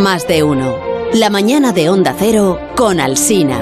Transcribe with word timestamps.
Más 0.00 0.26
de 0.26 0.42
uno. 0.42 0.78
La 1.14 1.30
mañana 1.30 1.72
de 1.72 1.88
Onda 1.90 2.14
Cero 2.18 2.58
con 2.76 3.00
Alsina. 3.00 3.58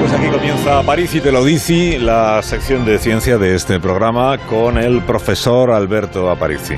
Pues 0.00 0.12
aquí 0.12 0.28
comienza 0.28 0.82
París 0.82 1.14
y 1.14 1.20
te 1.20 1.30
lo 1.32 1.44
dice 1.44 1.98
la 1.98 2.42
sección 2.42 2.84
de 2.84 2.98
ciencia 2.98 3.38
de 3.38 3.54
este 3.54 3.78
programa 3.80 4.38
con 4.38 4.78
el 4.78 5.02
profesor 5.02 5.70
Alberto 5.70 6.30
Aparici. 6.30 6.74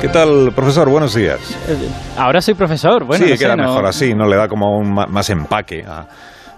¿Qué 0.00 0.08
tal, 0.08 0.52
profesor? 0.54 0.88
Buenos 0.90 1.14
días. 1.14 1.38
Ahora 2.18 2.42
soy 2.42 2.54
profesor, 2.54 3.04
bueno. 3.04 3.24
sí, 3.24 3.30
no 3.30 3.36
sé, 3.36 3.42
queda 3.44 3.56
no- 3.56 3.62
mejor 3.64 3.86
así, 3.86 4.14
¿no? 4.14 4.26
Le 4.28 4.36
da 4.36 4.48
como 4.48 4.76
un 4.78 4.92
más 4.92 5.30
empaque 5.30 5.82
a, 5.86 6.06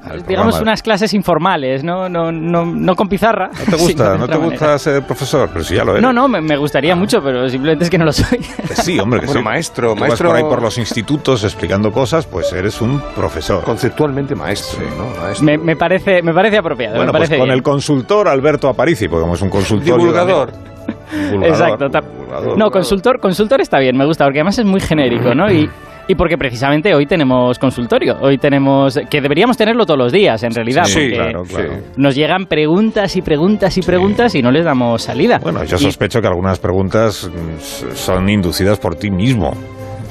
Digamos 0.07 0.27
programa. 0.27 0.61
unas 0.63 0.83
clases 0.83 1.15
informales, 1.15 1.83
no, 1.85 2.09
no, 2.09 2.31
no, 2.33 2.65
no 2.65 2.95
con 2.95 3.09
pizarra. 3.09 3.49
¿No 3.49 3.77
te 3.77 3.77
gusta, 3.83 4.17
¿no 4.17 4.27
te 4.29 4.37
gusta 4.37 4.79
ser 4.79 5.03
profesor? 5.05 5.49
Pero 5.53 5.65
si 5.65 5.75
ya 5.75 5.85
lo 5.85 5.93
eres. 5.93 6.03
No, 6.03 6.13
no, 6.13 6.29
me, 6.29 6.41
me 6.41 6.57
gustaría 6.57 6.95
mucho, 6.97 7.21
pero 7.23 7.49
simplemente 7.49 7.85
es 7.85 7.91
que 7.91 7.99
no 7.99 8.05
lo 8.05 8.13
soy. 8.13 8.39
Que 8.39 8.75
sí, 8.77 8.99
hombre, 8.99 9.21
que 9.21 9.27
Bueno, 9.27 9.41
sí. 9.41 9.45
maestro, 9.45 9.95
Tú 9.95 10.01
vas 10.01 10.09
maestro- 10.11 10.29
por 10.29 10.37
ahí 10.37 10.43
por 10.45 10.63
los 10.63 10.79
institutos 10.79 11.45
explicando 11.45 11.91
cosas, 11.91 12.27
pues 12.27 12.53
eres 12.53 12.81
un 12.81 13.01
profesor. 13.15 13.63
Conceptualmente 13.65 14.35
maestro, 14.35 14.81
¿no? 14.97 15.21
Maestro. 15.23 15.45
me, 15.45 15.59
me 15.59 15.77
parece, 15.77 16.23
me 16.23 16.33
parece 16.33 16.59
apropiado. 16.59 16.97
bueno, 16.97 17.13
me 17.13 17.19
pues 17.19 17.29
parece 17.29 17.39
con 17.39 17.47
bien. 17.49 17.57
el 17.59 17.63
consultor 17.63 18.29
Alberto 18.29 18.69
Aparici, 18.69 19.09
porque 19.09 19.23
como 19.23 19.35
es 19.35 19.43
un 19.43 19.51
consultorio... 19.51 19.97
Divulgador. 19.97 20.53
Divulgador, 21.13 21.47
Exacto. 21.49 21.89
divulgador. 21.89 22.59
No, 22.59 22.71
consultor, 22.71 23.19
consultor 23.21 23.61
está 23.61 23.79
bien, 23.79 23.97
me 23.97 24.05
gusta, 24.07 24.25
porque 24.25 24.39
además 24.41 24.59
es 24.59 24.65
muy 24.67 24.81
genérico, 24.81 25.35
¿no? 25.35 25.51
Y, 25.51 25.69
y 26.09 26.15
porque 26.15 26.39
precisamente 26.39 26.95
hoy 26.95 27.07
tenemos 27.07 27.59
consultorio, 27.59 28.17
hoy 28.21 28.39
tenemos, 28.39 28.99
que 29.11 29.21
deberíamos 29.21 29.57
tenerlo 29.57 29.85
todos 29.85 29.99
los 29.99 30.13
días, 30.13 30.43
en 30.43 30.53
realidad, 30.55 30.85
Sí, 30.85 30.95
porque 31.01 31.15
claro, 31.15 31.43
claro. 31.45 31.73
nos 31.97 32.15
llegan 32.15 32.47
preguntas 32.47 33.17
y 33.17 33.23
preguntas 33.23 33.77
y 33.77 33.83
preguntas 33.83 34.35
y 34.35 34.43
no 34.43 34.51
les 34.51 34.65
damos 34.65 35.03
salida. 35.03 35.39
Bueno, 35.43 35.65
yo 35.65 35.77
Y- 35.77 35.81
sospecho 35.81 36.21
que 36.21 36.29
algunas 36.29 36.59
preguntas 36.59 37.29
mm, 37.29 37.95
son 37.95 38.29
inducidas 38.29 38.79
por 38.79 38.95
ti 38.95 39.11
mismo. 39.11 39.53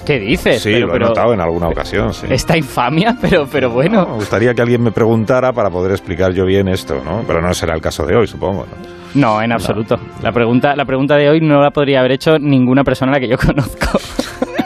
¿Qué 0.05 0.19
dices? 0.19 0.61
Sí, 0.61 0.69
Pero- 0.73 0.85
lo 0.87 0.93
pero 0.93 1.05
he 1.05 1.07
notado 1.09 1.33
en 1.33 1.41
alguna 1.41 1.67
ocasión, 1.69 2.13
sí. 2.13 2.27
Esta 2.29 2.55
infamia, 2.55 3.15
pero, 3.21 3.47
pero 3.51 3.71
bueno. 3.71 4.05
Me 4.05 4.13
gustaría 4.15 4.53
que 4.53 4.61
alguien 4.61 4.83
me 4.83 4.91
preguntara 4.91 5.51
para 5.51 5.69
poder 5.71 5.91
explicar 5.91 6.31
yo 6.33 6.45
bien 6.45 6.67
esto, 6.67 7.01
¿no? 7.03 7.23
Pero 7.25 7.41
no 7.41 7.51
será 7.55 7.73
el 7.73 7.81
caso 7.81 8.05
de 8.05 8.15
hoy, 8.15 8.27
supongo. 8.27 8.65
¿no? 8.65 8.95
No, 9.19 9.41
en 9.41 9.51
absoluto. 9.51 9.95
La 10.21 10.31
pregunta, 10.31 10.75
la 10.75 10.85
pregunta 10.85 11.15
de 11.15 11.29
hoy 11.29 11.39
no 11.41 11.61
la 11.61 11.71
podría 11.71 11.99
haber 12.01 12.11
hecho 12.11 12.37
ninguna 12.37 12.83
persona 12.83 13.13
a 13.13 13.15
la 13.15 13.19
que 13.21 13.29
yo 13.29 13.37
conozco. 13.43 13.97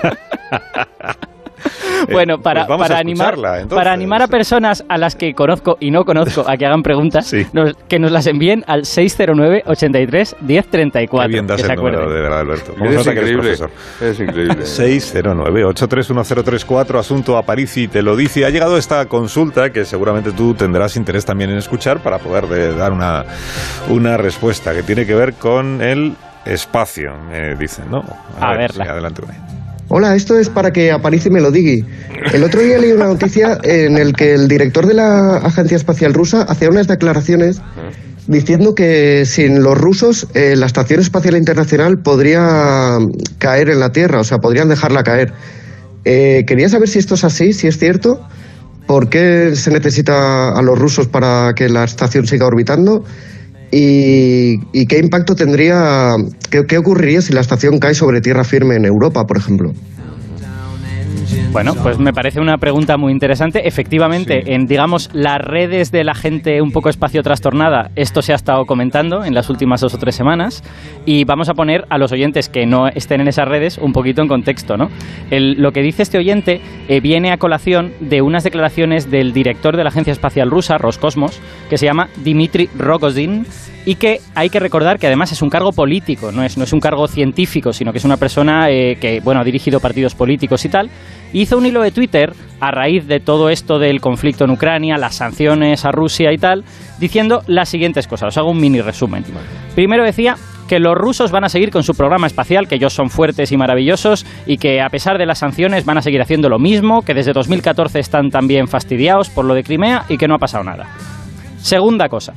bueno, 2.11 2.39
para, 2.41 2.65
pues 2.65 2.79
para 2.79 2.95
a 2.95 2.99
animar, 2.99 3.35
para 3.69 3.91
animar 3.91 4.21
a 4.21 4.27
personas 4.27 4.83
a 4.87 4.97
las 4.97 5.15
que 5.15 5.33
conozco 5.33 5.75
y 5.81 5.91
no 5.91 6.05
conozco 6.05 6.45
a 6.47 6.55
que 6.55 6.65
hagan 6.65 6.81
preguntas, 6.83 7.27
Sí. 7.27 7.45
nos- 7.53 7.73
que 7.89 7.99
nos 7.99 8.11
las 8.11 8.25
envíen 8.27 8.63
al 8.67 8.85
609 8.85 9.63
83 9.65 10.35
1034. 10.41 11.27
Qué 11.27 11.33
bien 11.33 11.47
das 11.47 11.57
que 11.57 11.63
se 11.67 11.71
el 11.73 11.77
número, 11.77 11.97
acuerden. 11.99 12.15
de 12.15 12.21
verdad, 12.23 12.39
Alberto. 12.39 12.73
¿Cómo 12.77 12.85
se 12.85 12.91
Es 12.91 12.97
nota 13.05 13.13
que 13.13 13.19
eres 13.19 13.31
increíble. 13.31 13.67
Es 14.01 14.19
increíble. 14.19 14.65
609-831034, 14.65 16.99
asunto 16.99 17.37
a 17.37 17.43
París 17.43 17.75
y 17.77 17.87
te 17.89 18.01
lo 18.01 18.15
dice. 18.15 18.45
Ha 18.45 18.49
llegado 18.49 18.77
esta 18.77 19.05
consulta 19.07 19.71
que 19.71 19.83
seguramente 19.85 20.31
tú 20.31 20.53
tendrás 20.53 20.95
interés 20.95 21.25
también 21.25 21.49
en 21.49 21.57
escuchar 21.57 21.99
para 21.99 22.19
poder 22.19 22.47
de- 22.47 22.73
dar 22.75 22.93
una, 22.93 23.25
una 23.89 24.15
respuesta 24.17 24.73
que 24.73 24.83
tiene 24.83 25.05
que 25.05 25.15
ver 25.15 25.33
con 25.33 25.81
el 25.81 26.13
espacio, 26.45 27.11
me 27.29 27.55
dicen, 27.55 27.91
¿no? 27.91 28.03
A 28.39 28.51
ver, 28.51 28.59
verla. 28.59 28.83
sí, 28.85 28.89
adelante. 28.89 29.21
Hola, 29.91 30.15
esto 30.15 30.37
es 30.37 30.49
para 30.49 30.71
que 30.71 30.91
Aparici 30.91 31.31
me 31.31 31.41
lo 31.41 31.49
diga. 31.49 31.83
El 32.31 32.43
otro 32.43 32.61
día 32.61 32.77
leí 32.77 32.91
una 32.91 33.07
noticia 33.07 33.57
en 33.63 33.97
el 33.97 34.13
que 34.13 34.35
el 34.35 34.47
director 34.47 34.85
de 34.85 34.93
la 34.93 35.37
Agencia 35.37 35.75
Espacial 35.75 36.13
Rusa 36.13 36.43
hacía 36.43 36.69
unas 36.69 36.87
declaraciones 36.87 37.59
diciendo 38.27 38.75
que 38.75 39.25
sin 39.25 39.63
los 39.63 39.75
rusos 39.75 40.27
eh, 40.35 40.55
la 40.55 40.67
Estación 40.67 40.99
Espacial 40.99 41.35
Internacional 41.35 41.97
podría 41.97 42.99
caer 43.39 43.71
en 43.71 43.79
la 43.79 43.91
Tierra, 43.91 44.19
o 44.19 44.23
sea, 44.23 44.37
podrían 44.37 44.69
dejarla 44.69 45.01
caer. 45.01 45.33
Eh, 46.05 46.43
quería 46.45 46.69
saber 46.69 46.87
si 46.87 46.99
esto 46.99 47.15
es 47.15 47.23
así, 47.23 47.51
si 47.51 47.65
es 47.65 47.79
cierto, 47.79 48.21
por 48.85 49.09
qué 49.09 49.55
se 49.55 49.71
necesita 49.71 50.51
a 50.51 50.61
los 50.61 50.77
rusos 50.77 51.07
para 51.07 51.53
que 51.55 51.67
la 51.67 51.83
estación 51.83 52.27
siga 52.27 52.45
orbitando 52.45 53.05
y, 53.71 54.85
qué 54.87 54.99
impacto 54.99 55.35
tendría, 55.35 56.15
qué 56.49 56.77
ocurriría 56.77 57.21
si 57.21 57.33
la 57.33 57.41
estación 57.41 57.79
cae 57.79 57.93
sobre 57.93 58.21
tierra 58.21 58.43
firme 58.43 58.75
en 58.75 58.85
Europa, 58.85 59.27
por 59.27 59.37
ejemplo. 59.37 59.73
Bueno, 61.51 61.73
pues 61.81 61.97
me 61.97 62.13
parece 62.13 62.39
una 62.39 62.59
pregunta 62.59 62.95
muy 62.95 63.11
interesante. 63.11 63.67
Efectivamente, 63.67 64.43
Sí. 64.45 64.51
en 64.53 64.67
digamos 64.67 65.09
las 65.13 65.39
redes 65.39 65.91
de 65.91 66.03
la 66.03 66.13
gente 66.13 66.61
un 66.61 66.71
poco 66.71 66.89
espacio 66.89 67.23
trastornada, 67.23 67.89
esto 67.95 68.21
se 68.21 68.33
ha 68.33 68.35
estado 68.35 68.65
comentando 68.65 69.25
en 69.25 69.33
las 69.33 69.49
últimas 69.49 69.81
dos 69.81 69.95
o 69.95 69.97
tres 69.97 70.13
semanas 70.15 70.63
y 71.07 71.23
vamos 71.25 71.49
a 71.49 71.55
poner 71.55 71.85
a 71.89 71.97
los 71.97 72.11
oyentes 72.11 72.49
que 72.49 72.67
no 72.67 72.87
estén 72.87 73.21
en 73.21 73.27
esas 73.27 73.47
redes 73.47 73.79
un 73.79 73.93
poquito 73.93 74.21
en 74.21 74.27
contexto, 74.27 74.77
¿no? 74.77 74.89
El- 75.31 75.59
lo 75.59 75.71
que 75.71 75.81
dice 75.81 76.03
este 76.03 76.19
oyente 76.19 76.61
eh, 76.87 76.99
viene 77.01 77.31
a 77.31 77.37
colación 77.37 77.93
de 77.99 78.21
unas 78.21 78.43
declaraciones 78.43 79.09
del 79.09 79.33
director 79.33 79.75
de 79.75 79.83
la 79.83 79.89
agencia 79.89 80.13
espacial 80.13 80.51
rusa, 80.51 80.77
Roscosmos, 80.77 81.41
que 81.69 81.79
se 81.79 81.87
llama 81.87 82.09
Dmitry 82.17 82.69
Rogozin 82.77 83.47
y 83.89 83.95
que 83.95 84.21
hay 84.35 84.51
que 84.51 84.59
recordar 84.59 84.99
que 84.99 85.07
además 85.07 85.31
es 85.31 85.41
un 85.41 85.49
cargo 85.49 85.71
político, 85.71 86.31
no 86.31 86.43
es, 86.43 86.59
no 86.59 86.63
es 86.63 86.73
un 86.73 86.79
cargo 86.79 87.07
científico, 87.07 87.73
sino 87.73 87.91
que 87.91 87.97
es 87.97 88.05
una 88.05 88.17
persona 88.17 88.69
eh, 88.69 88.97
que 89.01 89.19
bueno, 89.19 89.41
ha 89.41 89.43
dirigido 89.43 89.79
partidos 89.79 90.13
políticos 90.13 90.63
y 90.63 90.69
tal. 90.69 90.91
Hizo 91.33 91.57
un 91.57 91.65
hilo 91.65 91.81
de 91.81 91.89
Twitter 91.89 92.31
a 92.59 92.69
raíz 92.69 93.07
de 93.07 93.19
todo 93.19 93.49
esto 93.49 93.79
del 93.79 93.99
conflicto 93.99 94.43
en 94.43 94.51
Ucrania, 94.51 94.99
las 94.99 95.15
sanciones 95.15 95.85
a 95.85 95.91
Rusia 95.91 96.31
y 96.31 96.37
tal, 96.37 96.65
diciendo 96.99 97.41
las 97.47 97.67
siguientes 97.69 98.07
cosas. 98.07 98.27
Os 98.27 98.37
hago 98.37 98.51
un 98.51 98.61
mini 98.61 98.79
resumen. 98.79 99.23
Primero 99.73 100.03
decía 100.03 100.35
que 100.67 100.77
los 100.77 100.93
rusos 100.93 101.31
van 101.31 101.45
a 101.45 101.49
seguir 101.49 101.71
con 101.71 101.81
su 101.81 101.95
programa 101.95 102.27
espacial, 102.27 102.67
que 102.67 102.75
ellos 102.75 102.93
son 102.93 103.09
fuertes 103.09 103.51
y 103.51 103.57
maravillosos 103.57 104.23
y 104.45 104.57
que 104.57 104.81
a 104.81 104.89
pesar 104.89 105.17
de 105.17 105.25
las 105.25 105.39
sanciones 105.39 105.83
van 105.83 105.97
a 105.97 106.03
seguir 106.03 106.21
haciendo 106.21 106.47
lo 106.47 106.59
mismo, 106.59 107.01
que 107.01 107.15
desde 107.15 107.33
2014 107.33 107.97
están 107.97 108.29
también 108.29 108.67
fastidiados 108.67 109.31
por 109.31 109.45
lo 109.45 109.55
de 109.55 109.63
Crimea 109.63 110.05
y 110.09 110.17
que 110.17 110.27
no 110.27 110.35
ha 110.35 110.37
pasado 110.37 110.63
nada. 110.63 110.85
Segunda 111.57 112.07
cosa, 112.07 112.33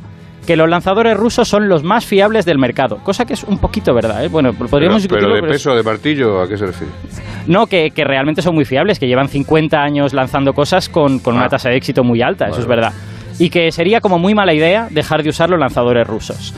que 0.46 0.56
los 0.56 0.68
lanzadores 0.68 1.16
rusos 1.16 1.46
son 1.48 1.68
los 1.68 1.82
más 1.84 2.04
fiables 2.04 2.44
del 2.44 2.58
mercado, 2.58 2.98
cosa 2.98 3.24
que 3.24 3.34
es 3.34 3.44
un 3.44 3.58
poquito 3.58 3.94
verdad. 3.94 4.24
¿eh? 4.24 4.28
Bueno, 4.28 4.52
podríamos 4.52 5.06
pero 5.06 5.28
de 5.28 5.34
pero 5.40 5.46
es- 5.46 5.52
peso, 5.52 5.74
de 5.74 5.82
martillo, 5.82 6.40
¿a 6.42 6.48
qué 6.48 6.56
se 6.58 6.66
refiere? 6.66 6.92
no, 7.46 7.66
que, 7.66 7.90
que 7.92 8.04
realmente 8.04 8.42
son 8.42 8.54
muy 8.54 8.64
fiables, 8.64 8.98
que 8.98 9.06
llevan 9.06 9.28
50 9.28 9.80
años 9.80 10.12
lanzando 10.12 10.52
cosas 10.52 10.88
con, 10.88 11.18
con 11.20 11.34
una 11.36 11.44
Ah. 11.46 11.48
tasa 11.50 11.68
de 11.68 11.76
éxito 11.76 12.02
muy 12.04 12.22
alta, 12.22 12.48
eso 12.48 12.60
es 12.60 12.66
verdad. 12.66 12.92
Y 13.38 13.50
que 13.50 13.72
sería 13.72 14.00
como 14.00 14.18
muy 14.18 14.34
mala 14.34 14.52
idea 14.52 14.88
dejar 14.90 15.22
de 15.22 15.30
usar 15.30 15.48
los 15.50 15.58
lanzadores 15.58 16.06
rusos. 16.06 16.54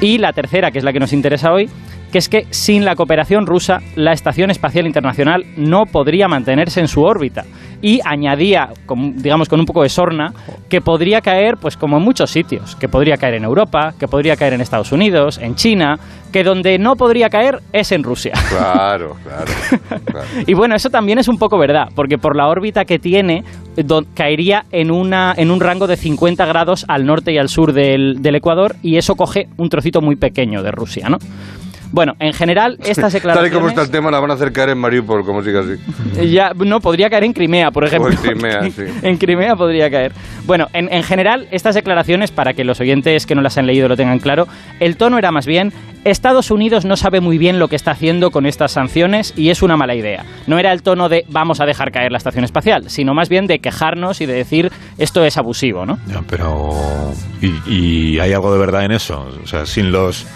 Y 0.00 0.18
la 0.18 0.32
tercera, 0.32 0.70
que 0.70 0.78
es 0.78 0.84
la 0.84 0.92
que 0.92 1.00
nos 1.00 1.12
interesa 1.12 1.52
hoy, 1.52 1.68
que 2.14 2.18
es 2.18 2.28
que 2.28 2.46
sin 2.50 2.84
la 2.84 2.94
cooperación 2.94 3.44
rusa, 3.44 3.78
la 3.96 4.12
Estación 4.12 4.48
Espacial 4.52 4.86
Internacional 4.86 5.44
no 5.56 5.84
podría 5.84 6.28
mantenerse 6.28 6.78
en 6.78 6.86
su 6.86 7.02
órbita. 7.02 7.42
Y 7.82 7.98
añadía, 8.04 8.68
con- 8.86 9.16
digamos 9.20 9.48
con 9.48 9.58
un 9.58 9.66
poco 9.66 9.82
de 9.82 9.88
sorna, 9.88 10.32
que 10.68 10.80
podría 10.80 11.20
caer, 11.20 11.56
pues 11.60 11.76
como 11.76 11.96
en 11.96 12.04
muchos 12.04 12.30
sitios, 12.30 12.76
que 12.76 12.88
podría 12.88 13.16
caer 13.16 13.34
en 13.34 13.42
Europa, 13.44 13.94
que 13.98 14.06
podría 14.06 14.36
caer 14.36 14.52
en 14.52 14.60
Estados 14.60 14.92
Unidos, 14.92 15.38
en 15.42 15.56
China, 15.56 15.98
que 16.32 16.44
donde 16.44 16.78
no 16.78 16.94
podría 16.94 17.28
caer 17.28 17.58
es 17.72 17.90
en 17.90 18.04
Rusia. 18.04 18.32
Claro, 18.48 19.16
claro. 19.24 19.52
claro. 20.04 20.26
Y 20.46 20.54
bueno, 20.54 20.76
eso 20.76 20.88
también 20.88 21.18
es 21.18 21.26
un 21.26 21.36
poco 21.38 21.58
verdad, 21.58 21.88
porque 21.96 22.16
por 22.16 22.36
la 22.36 22.46
órbita 22.46 22.84
que 22.84 23.00
tiene, 23.00 23.42
do- 23.76 24.04
caería 24.14 24.64
en, 24.70 24.92
una, 24.92 25.34
en 25.36 25.50
un 25.50 25.58
rango 25.58 25.88
de 25.88 25.96
50 25.96 26.46
grados 26.46 26.84
al 26.86 27.04
norte 27.04 27.32
y 27.32 27.38
al 27.38 27.48
sur 27.48 27.72
del, 27.72 28.22
del 28.22 28.36
Ecuador, 28.36 28.76
y 28.82 28.98
eso 28.98 29.16
coge 29.16 29.48
un 29.56 29.68
trocito 29.68 30.00
muy 30.00 30.14
pequeño 30.14 30.62
de 30.62 30.70
Rusia, 30.70 31.08
¿no? 31.08 31.18
Bueno, 31.94 32.14
en 32.18 32.32
general, 32.32 32.76
estas 32.84 32.96
Tal 32.96 33.10
y 33.10 33.14
declaraciones... 33.14 33.52
como 33.52 33.68
está 33.68 33.82
el 33.82 33.90
tema, 33.90 34.10
la 34.10 34.18
van 34.18 34.32
a 34.32 34.34
hacer 34.34 34.52
caer 34.52 34.70
en 34.70 34.78
Mariupol, 34.78 35.24
como 35.24 35.42
siga 35.42 35.60
así. 35.60 35.74
Ya, 36.34 36.50
no, 36.56 36.80
podría 36.80 37.08
caer 37.08 37.22
en 37.22 37.32
Crimea, 37.32 37.70
por 37.70 37.84
ejemplo. 37.84 38.10
en 38.10 38.16
Crimea, 38.16 38.62
sí. 38.70 38.82
En 39.02 39.16
Crimea 39.16 39.54
podría 39.54 39.88
caer. 39.88 40.12
Bueno, 40.44 40.66
en, 40.72 40.92
en 40.92 41.04
general, 41.04 41.46
estas 41.52 41.76
declaraciones, 41.76 42.32
para 42.32 42.52
que 42.52 42.64
los 42.64 42.80
oyentes 42.80 43.26
que 43.26 43.36
no 43.36 43.42
las 43.42 43.58
han 43.58 43.66
leído 43.66 43.88
lo 43.88 43.96
tengan 43.96 44.18
claro, 44.18 44.48
el 44.80 44.96
tono 44.96 45.18
era 45.18 45.30
más 45.30 45.46
bien, 45.46 45.72
Estados 46.04 46.50
Unidos 46.50 46.84
no 46.84 46.96
sabe 46.96 47.20
muy 47.20 47.38
bien 47.38 47.60
lo 47.60 47.68
que 47.68 47.76
está 47.76 47.92
haciendo 47.92 48.32
con 48.32 48.44
estas 48.44 48.72
sanciones 48.72 49.32
y 49.36 49.50
es 49.50 49.62
una 49.62 49.76
mala 49.76 49.94
idea. 49.94 50.24
No 50.48 50.58
era 50.58 50.72
el 50.72 50.82
tono 50.82 51.08
de 51.08 51.24
vamos 51.28 51.60
a 51.60 51.64
dejar 51.64 51.92
caer 51.92 52.10
la 52.10 52.18
estación 52.18 52.44
espacial, 52.44 52.90
sino 52.90 53.14
más 53.14 53.28
bien 53.28 53.46
de 53.46 53.60
quejarnos 53.60 54.20
y 54.20 54.26
de 54.26 54.34
decir 54.34 54.72
esto 54.98 55.24
es 55.24 55.36
abusivo, 55.38 55.86
¿no? 55.86 55.98
Ya, 56.08 56.22
pero 56.28 56.70
¿y, 57.40 57.72
y 57.72 58.18
hay 58.18 58.32
algo 58.32 58.52
de 58.52 58.58
verdad 58.58 58.84
en 58.84 58.92
eso? 58.92 59.28
O 59.42 59.46
sea, 59.46 59.64
sin 59.64 59.92
los 59.92 60.26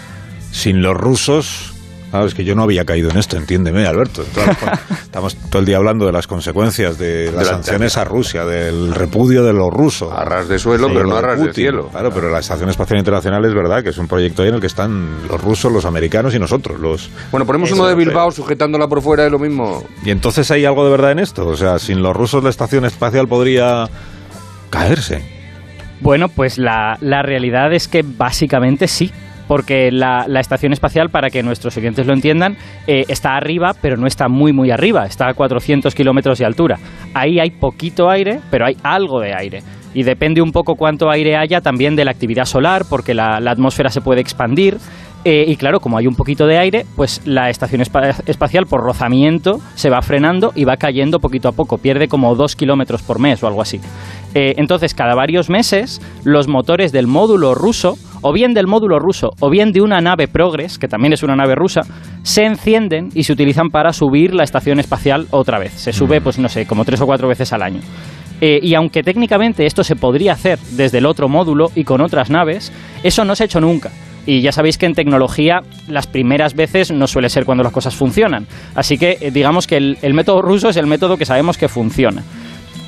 sin 0.51 0.81
los 0.81 0.95
rusos, 0.95 1.73
claro, 2.11 2.25
es 2.25 2.33
que 2.33 2.43
yo 2.43 2.55
no 2.55 2.63
había 2.63 2.83
caído 2.85 3.09
en 3.11 3.17
esto, 3.17 3.37
entiéndeme, 3.37 3.85
Alberto. 3.85 4.23
Estamos 5.03 5.35
todo 5.49 5.59
el 5.59 5.65
día 5.65 5.77
hablando 5.77 6.05
de 6.05 6.11
las 6.11 6.27
consecuencias 6.27 6.97
de 6.97 7.25
las 7.25 7.33
De 7.33 7.37
la- 7.45 7.45
sanciones 7.45 7.97
a 7.97 8.03
Rusia, 8.03 8.45
del 8.45 8.93
repudio 8.93 9.43
de 9.43 9.53
los 9.53 9.69
rusos. 9.71 10.11
A 10.11 10.23
ras 10.25 10.47
de 10.47 10.59
suelo, 10.59 10.87
Sí, 10.87 10.93
pero 10.95 11.07
no 11.07 11.15
a 11.15 11.21
de 11.21 11.27
ras 11.27 11.39
de 11.39 11.47
Putin. 11.47 11.53
cielo. 11.63 11.87
Claro, 11.89 12.11
pero 12.13 12.29
la 12.29 12.39
Estación 12.39 12.69
Espacial 12.69 12.99
Internacional 12.99 13.43
es 13.45 13.53
verdad 13.53 13.83
que 13.83 13.89
es 13.89 13.97
un 13.97 14.07
proyecto 14.07 14.41
ahí 14.43 14.49
en 14.49 14.55
el 14.55 14.61
que 14.61 14.67
están 14.67 15.27
los 15.27 15.41
rusos, 15.41 15.71
los 15.71 15.85
americanos 15.85 16.33
y 16.35 16.39
nosotros, 16.39 16.79
los 16.79 17.09
Bueno, 17.31 17.45
ponemos 17.45 17.71
uno 17.71 17.85
de 17.87 17.95
Bilbao 17.95 18.31
sujetándola 18.31 18.87
por 18.87 19.01
fuera 19.01 19.25
y 19.27 19.29
lo 19.29 19.39
mismo. 19.39 19.83
y 20.03 20.11
entonces 20.11 20.49
hay 20.51 20.65
algo 20.65 20.83
de 20.85 20.91
verdad 20.91 21.11
en 21.11 21.19
esto. 21.19 21.47
O 21.47 21.55
sea, 21.57 21.79
sin 21.79 22.01
los 22.01 22.15
rusos 22.15 22.43
la 22.43 22.49
estación 22.49 22.85
espacial 22.85 23.27
podría 23.27 23.87
caerse. 24.69 25.23
Bueno, 26.01 26.29
pues 26.29 26.57
la, 26.57 26.97
la 27.01 27.21
realidad 27.23 27.73
es 27.73 27.87
que 27.87 28.03
básicamente 28.03 28.87
sí 28.87 29.11
porque 29.49 29.91
la, 29.91 30.27
estación 30.39 30.73
espacial, 30.73 31.09
para 31.09 31.31
que 31.31 31.41
nuestros 31.41 31.75
oyentes 31.75 32.05
lo 32.05 32.13
entiendan, 32.13 32.55
eh, 32.85 33.05
está 33.07 33.35
arriba, 33.35 33.71
pero 33.81 33.97
no 33.97 34.05
está 34.05 34.27
muy, 34.29 34.53
muy 34.53 34.69
arriba, 34.69 35.07
está 35.07 35.27
a 35.27 35.33
400 35.33 35.95
kilómetros 35.95 36.37
de 36.37 36.45
altura. 36.45 36.77
Ahí 37.15 37.39
hay 37.39 37.49
poquito 37.49 38.11
aire, 38.11 38.41
pero 38.51 38.67
hay 38.67 38.77
algo 38.83 39.19
de 39.19 39.33
aire. 39.33 39.63
Y 39.95 40.03
depende 40.03 40.43
un 40.43 40.51
poco 40.51 40.75
cuánto 40.75 41.09
aire 41.09 41.35
haya 41.35 41.61
también 41.61 41.95
de 41.95 42.05
la 42.05 42.11
actividad 42.11 42.45
solar, 42.45 42.83
porque 42.87 43.15
la, 43.15 43.37
atmósfera 43.37 43.89
se 43.89 44.01
puede 44.01 44.21
expandir. 44.21 44.77
Eh, 45.25 45.45
y 45.47 45.55
claro, 45.55 45.79
como 45.79 45.97
hay 45.97 46.05
un 46.05 46.15
poquito 46.15 46.45
de 46.45 46.59
aire, 46.59 46.85
pues 46.95 47.23
la 47.25 47.49
estación 47.49 47.81
espa 47.81 48.11
espacial 48.27 48.67
por 48.67 48.81
rozamiento 48.81 49.59
se 49.73 49.89
va 49.89 50.01
frenando 50.03 50.53
y 50.55 50.63
va 50.63 50.77
cayendo 50.77 51.19
poquito 51.19 51.49
a 51.49 51.53
poco. 51.53 51.79
Pierde 51.79 52.07
como 52.07 52.35
dos 52.35 52.55
kilómetros 52.55 53.01
por 53.01 53.19
mes 53.19 53.41
o 53.41 53.47
algo 53.47 53.63
así. 53.63 53.81
Eh, 54.35 54.53
entonces, 54.57 54.93
cada 54.93 55.15
varios 55.15 55.49
meses, 55.49 55.99
los 56.23 56.47
motores 56.47 56.91
del 56.91 57.07
módulo 57.07 57.55
ruso, 57.55 57.97
o 58.21 58.33
bien 58.33 58.53
del 58.53 58.67
módulo 58.67 58.99
ruso, 58.99 59.31
o 59.39 59.49
bien 59.49 59.71
de 59.71 59.81
una 59.81 60.01
nave 60.01 60.27
Progress, 60.27 60.77
que 60.77 60.87
también 60.87 61.13
es 61.13 61.23
una 61.23 61.35
nave 61.35 61.55
rusa, 61.55 61.81
se 62.23 62.45
encienden 62.45 63.09
y 63.13 63.23
se 63.23 63.33
utilizan 63.33 63.69
para 63.69 63.93
subir 63.93 64.33
la 64.33 64.43
estación 64.43 64.79
espacial 64.79 65.27
otra 65.31 65.59
vez. 65.59 65.73
Se 65.73 65.93
sube, 65.93 66.21
pues 66.21 66.39
no 66.39 66.49
sé, 66.49 66.65
como 66.65 66.85
tres 66.85 67.01
o 67.01 67.05
cuatro 67.05 67.27
veces 67.27 67.53
al 67.53 67.63
año. 67.63 67.81
Eh, 68.41 68.59
y 68.61 68.73
aunque 68.73 69.03
técnicamente 69.03 69.65
esto 69.65 69.83
se 69.83 69.95
podría 69.95 70.33
hacer 70.33 70.59
desde 70.71 70.99
el 70.99 71.05
otro 71.05 71.27
módulo 71.27 71.71
y 71.75 71.83
con 71.83 72.01
otras 72.01 72.29
naves, 72.29 72.71
eso 73.03 73.25
no 73.25 73.35
se 73.35 73.43
ha 73.43 73.45
hecho 73.45 73.59
nunca. 73.59 73.91
Y 74.25 74.41
ya 74.41 74.51
sabéis 74.51 74.77
que 74.77 74.85
en 74.85 74.93
tecnología 74.93 75.61
las 75.87 76.07
primeras 76.07 76.53
veces 76.53 76.91
no 76.91 77.07
suele 77.07 77.29
ser 77.29 77.45
cuando 77.45 77.63
las 77.63 77.73
cosas 77.73 77.95
funcionan. 77.95 78.45
Así 78.75 78.97
que 78.97 79.17
eh, 79.19 79.31
digamos 79.31 79.67
que 79.67 79.77
el, 79.77 79.97
el 80.01 80.13
método 80.13 80.41
ruso 80.41 80.69
es 80.69 80.77
el 80.77 80.87
método 80.87 81.17
que 81.17 81.25
sabemos 81.25 81.57
que 81.57 81.67
funciona. 81.67 82.23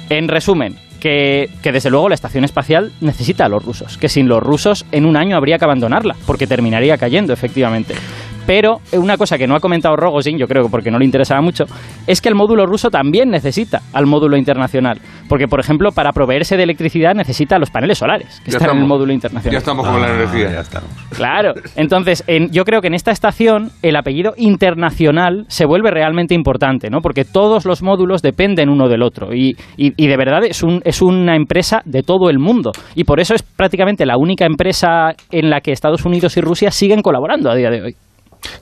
En 0.10 0.28
resumen, 0.28 0.76
que, 1.02 1.50
desde 1.64 1.90
luego 1.90 2.08
la 2.08 2.16
estación 2.16 2.46
espacial 2.46 2.92
necesita 3.02 3.46
a 3.46 3.50
los 3.50 3.66
rusos, 3.66 3.98
que 3.98 4.08
sin 4.08 4.30
los 4.30 4.42
rusos 4.42 4.86
en 4.92 5.06
un 5.06 5.18
año 5.18 5.36
habría 5.36 5.58
que 5.58 5.66
abandonarla, 5.66 6.16
porque 6.26 6.48
terminaría 6.48 6.98
cayendo, 6.98 7.34
efectivamente. 7.34 7.96
Pero 8.48 8.78
una 8.94 9.18
cosa 9.18 9.38
que 9.38 9.48
no 9.48 9.56
ha 9.56 9.60
comentado 9.60 9.96
Rogozin, 9.96 10.38
yo 10.38 10.48
creo 10.48 10.64
que 10.64 10.70
porque 10.70 10.92
no 10.92 10.98
le 11.00 11.06
interesaba 11.06 11.42
mucho, 11.42 11.66
es 12.08 12.22
que 12.22 12.30
el 12.30 12.36
módulo 12.36 12.66
ruso 12.66 12.90
también 12.90 13.30
necesita 13.30 13.82
al 13.94 14.06
módulo 14.08 14.36
internacional. 14.38 15.00
Porque, 15.30 15.48
por 15.48 15.60
ejemplo, 15.60 15.92
para 15.92 16.12
proveerse 16.12 16.58
de 16.58 16.64
electricidad 16.64 17.14
necesita 17.16 17.58
los 17.60 17.70
paneles 17.70 17.98
solares, 18.00 18.42
que 18.44 18.52
Ya 18.52 18.58
están 18.58 18.76
en 18.76 18.82
el 18.84 18.88
módulo 18.88 19.14
internacional. 19.14 19.54
Ya 19.54 19.60
estamos 19.60 19.88
con 19.88 20.02
la 20.02 20.08
Ah, 20.08 20.16
energía. 20.16 20.52
ya 20.52 20.60
estamos. 20.62 20.90
Claro. 21.16 21.54
Entonces, 21.76 22.24
en- 22.28 22.50
yo 22.52 22.66
creo 22.66 22.82
que 22.82 22.88
en 22.88 22.94
esta 22.96 23.12
estación 23.12 23.70
el 23.82 23.96
apellido 23.96 24.34
internacional 24.38 25.46
se 25.48 25.66
vuelve 25.66 25.92
realmente 25.92 26.34
importante, 26.34 26.90
¿no? 26.90 27.00
Porque 27.02 27.24
todos 27.26 27.66
los 27.66 27.82
módulos 27.84 28.22
dependen 28.22 28.70
uno 28.70 28.90
del 28.90 29.04
otro. 29.04 29.34
Y, 29.34 29.56
y- 29.78 29.94
y 29.96 30.08
de 30.08 30.18
verdad 30.18 30.44
es, 30.44 30.64
un, 30.64 30.82
es 30.84 31.02
una 31.02 31.36
empresa 31.36 31.82
de 31.86 32.02
todo 32.04 32.30
el 32.30 32.40
mundo. 32.40 32.72
Y 32.96 33.04
por 33.04 33.20
eso 33.20 33.34
es 33.36 33.44
prácticamente 33.44 34.06
la 34.06 34.18
única 34.18 34.46
empresa 34.46 35.14
en 35.32 35.50
la 35.50 35.62
que 35.62 35.72
Estados 35.72 36.06
Unidos 36.06 36.36
y 36.38 36.42
Rusia 36.42 36.72
siguen 36.72 37.02
colaborando 37.02 37.50
a 37.50 37.56
día 37.56 37.70
de 37.70 37.82
hoy. 37.82 37.96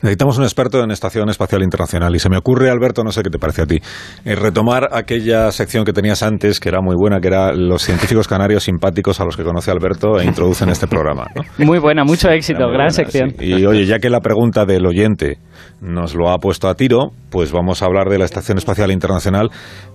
Necesitamos 0.02 0.38
un 0.38 0.44
experto 0.44 0.84
en 0.84 0.92
Estación 0.92 1.30
Espacial 1.30 1.64
Internacional. 1.64 2.16
Y 2.16 2.20
se 2.20 2.30
me 2.30 2.38
ocurre, 2.38 2.70
Alberto, 2.70 3.04
no 3.04 3.12
sé 3.12 3.22
qué 3.24 3.30
te 3.30 3.40
parece 3.40 3.64
a 3.64 3.66
ti, 3.66 3.80
eh, 4.26 4.36
retomar 4.36 4.90
aquella 4.92 5.52
sección 5.52 5.86
que 5.86 5.94
tenías 5.94 6.24
antes, 6.24 6.60
que 6.60 6.70
era 6.70 6.82
muy 6.82 6.96
buena, 6.98 7.20
que 7.20 7.28
era 7.28 7.54
los 7.54 7.82
científicos 7.82 8.28
canarios 8.28 8.64
simpáticos 8.64 9.20
a 9.20 9.26
los 9.26 9.36
que 9.36 9.44
conoce 9.44 9.72
Alberto 9.72 10.20
e 10.20 10.26
introducen 10.26 10.70
este 10.70 10.88
programa. 10.88 11.26
¿no? 11.36 11.66
Muy 11.66 11.80
buena, 11.80 12.04
mucho 12.04 12.30
éxito, 12.30 12.60
gran 12.60 12.74
buena, 12.74 12.90
sección. 12.90 13.32
sí. 13.38 13.46
Y 13.46 13.66
oye, 13.66 13.86
ya 13.86 14.00
que 14.00 14.10
la 14.10 14.22
pregunta 14.22 14.66
del 14.66 14.86
oyente 14.86 15.38
nos 15.82 16.16
lo 16.16 16.30
ha 16.30 16.38
puesto 16.38 16.68
a 16.68 16.76
tiro, 16.76 17.12
pues 17.30 17.52
vamos 17.52 17.82
a 17.82 17.86
hablar 17.86 18.10
de 18.10 18.18
la 18.18 18.26
Estación 18.26 18.58
Espacial 18.58 18.92
Internacional 18.92 19.50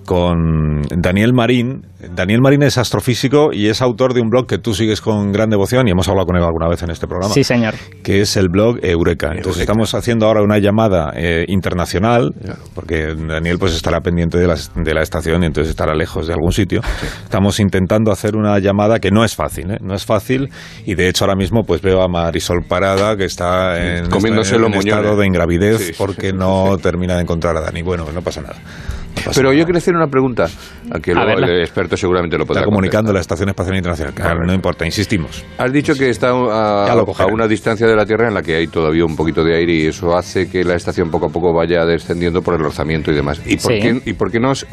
con 0.04 0.82
Daniel 0.96 1.32
Marín. 1.32 1.86
Daniel 2.14 2.40
Marín 2.42 2.62
es 2.62 2.76
astrofísico 2.76 3.50
y 3.52 3.68
es 3.68 3.80
autor 3.80 4.12
de 4.12 4.20
un 4.20 4.28
blog 4.28 4.46
que 4.46 4.58
tú 4.58 4.74
sigues 4.74 5.00
con 5.00 5.32
gran 5.32 5.48
devoción 5.48 5.88
y 5.88 5.92
hemos 5.92 6.06
hablado 6.08 6.26
con 6.26 6.36
él 6.36 6.42
alguna 6.42 6.68
vez 6.68 6.82
en 6.82 6.90
este 6.90 7.06
programa 7.06 7.32
Sí, 7.32 7.42
señor. 7.44 7.74
que 8.02 8.20
es 8.20 8.36
el 8.36 8.48
blog 8.50 8.78
Eureka. 8.82 9.28
Entonces 9.28 9.46
Eureka. 9.60 9.62
estamos 9.62 9.94
haciendo 9.94 10.26
ahora 10.26 10.42
una 10.42 10.58
llamada 10.58 11.12
eh, 11.16 11.44
internacional, 11.48 12.34
porque 12.74 13.14
Daniel 13.14 13.58
pues 13.58 13.74
estará 13.74 14.00
pendiente 14.00 14.38
de 14.38 14.46
la, 14.46 14.56
de 14.76 14.94
la 14.94 15.02
estación 15.02 15.42
y 15.42 15.46
entonces 15.46 15.70
estará 15.70 15.94
lejos 15.94 16.26
de 16.26 16.34
algún 16.34 16.52
sitio. 16.52 16.80
Estamos 17.24 17.58
intentando 17.58 18.12
hacer 18.12 18.36
una 18.36 18.58
llamada 18.58 18.98
que 19.00 19.10
no 19.10 19.24
es 19.24 19.34
fácil, 19.34 19.70
¿eh? 19.70 19.78
no 19.80 19.94
es 19.94 20.04
fácil 20.04 20.50
y 20.84 20.94
de 20.94 21.08
hecho 21.08 21.24
ahora 21.24 21.36
mismo 21.36 21.62
pues 21.64 21.80
veo 21.80 22.02
a 22.02 22.08
Marisol 22.08 22.64
Parada 22.68 23.16
que 23.16 23.24
está 23.24 23.98
en, 23.98 24.10
Comiéndose 24.10 24.56
en 24.56 24.62
los 24.62 24.74
estado 24.74 25.16
de 25.16 25.26
ingravidez 25.26 25.53
Sí, 25.78 25.92
porque 25.96 26.30
sí, 26.30 26.36
no 26.36 26.76
sí. 26.76 26.82
termina 26.82 27.14
de 27.16 27.22
encontrar 27.22 27.56
a 27.56 27.60
Dani. 27.60 27.82
Bueno, 27.82 28.06
no 28.12 28.22
pasa 28.22 28.40
nada. 28.40 28.54
No 28.56 29.14
pasa 29.26 29.30
Pero 29.34 29.48
nada. 29.50 29.58
yo 29.60 29.64
quiero 29.64 29.78
hacer 29.78 29.94
una 29.94 30.08
pregunta, 30.08 30.48
a 30.90 30.98
que 31.00 31.12
A 31.12 31.14
luego 31.14 31.38
el 31.40 31.60
experto 31.60 31.96
seguramente 31.96 32.36
lo 32.36 32.44
podrá 32.46 32.62
Está 32.62 32.66
comunicando 32.70 33.12
la. 33.12 33.20
Estación 33.20 33.48
Espacial 33.48 33.76
Internacional. 33.76 34.12
Claro, 34.14 34.44
no 34.44 34.52
importa, 34.52 34.84
insistimos. 34.84 35.44
Has 35.56 35.72
dicho 35.72 35.94
que 35.94 36.10
está 36.10 36.30
a, 36.30 37.26
una 37.32 37.46
distancia 37.46 37.86
de 37.86 37.94
la 37.96 38.04
Tierra 38.04 38.28
en 38.28 38.34
la 38.34 38.42
que 38.42 38.56
hay 38.56 38.66
todavía 38.66 39.04
un 39.04 39.16
poquito 39.16 39.42
de 39.44 39.56
aire 39.56 39.72
y 39.72 39.86
eso 39.86 40.16
hace 40.16 40.48
que 40.50 40.64
la 40.64 40.74
estación 40.74 41.10
poco 41.10 41.26
a 41.26 41.28
poco 41.30 41.52
vaya 41.54 41.84
descendiendo 41.86 42.42
por 42.42 42.54
el 42.54 42.60
rozamiento 42.60 43.10
y 43.12 43.14
demás. 43.14 43.40
¿Y 43.46 43.56
por, 43.56 43.72
Sí. 43.72 43.78
qué, 43.80 44.02
y 44.04 44.12
por 44.14 44.30
qué 44.30 44.40
no 44.40 44.54
se- 44.54 44.66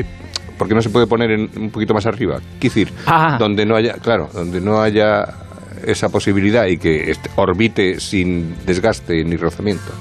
por 0.58 0.68
qué 0.68 0.76
no 0.76 0.82
se 0.82 0.90
puede 0.90 1.08
poner 1.08 1.32
en- 1.32 1.50
un 1.58 1.70
poquito 1.72 1.94
más 1.94 2.06
arriba? 2.06 2.40
Quiero 2.60 2.74
decir, 2.76 2.92
Ah. 3.06 3.38
donde 3.40 3.66
no 3.66 3.76
haya, 3.76 3.94
claro, 3.94 4.30
donde 4.34 4.60
no 4.60 4.82
haya 4.82 5.24
esa 5.86 6.10
posibilidad 6.10 6.66
y 6.68 6.78
que 6.78 7.10
est- 7.12 7.28
orbite 7.38 8.00
sin 8.00 8.56
desgaste 8.66 9.24
ni 9.24 9.36
rozamiento. 9.38 9.92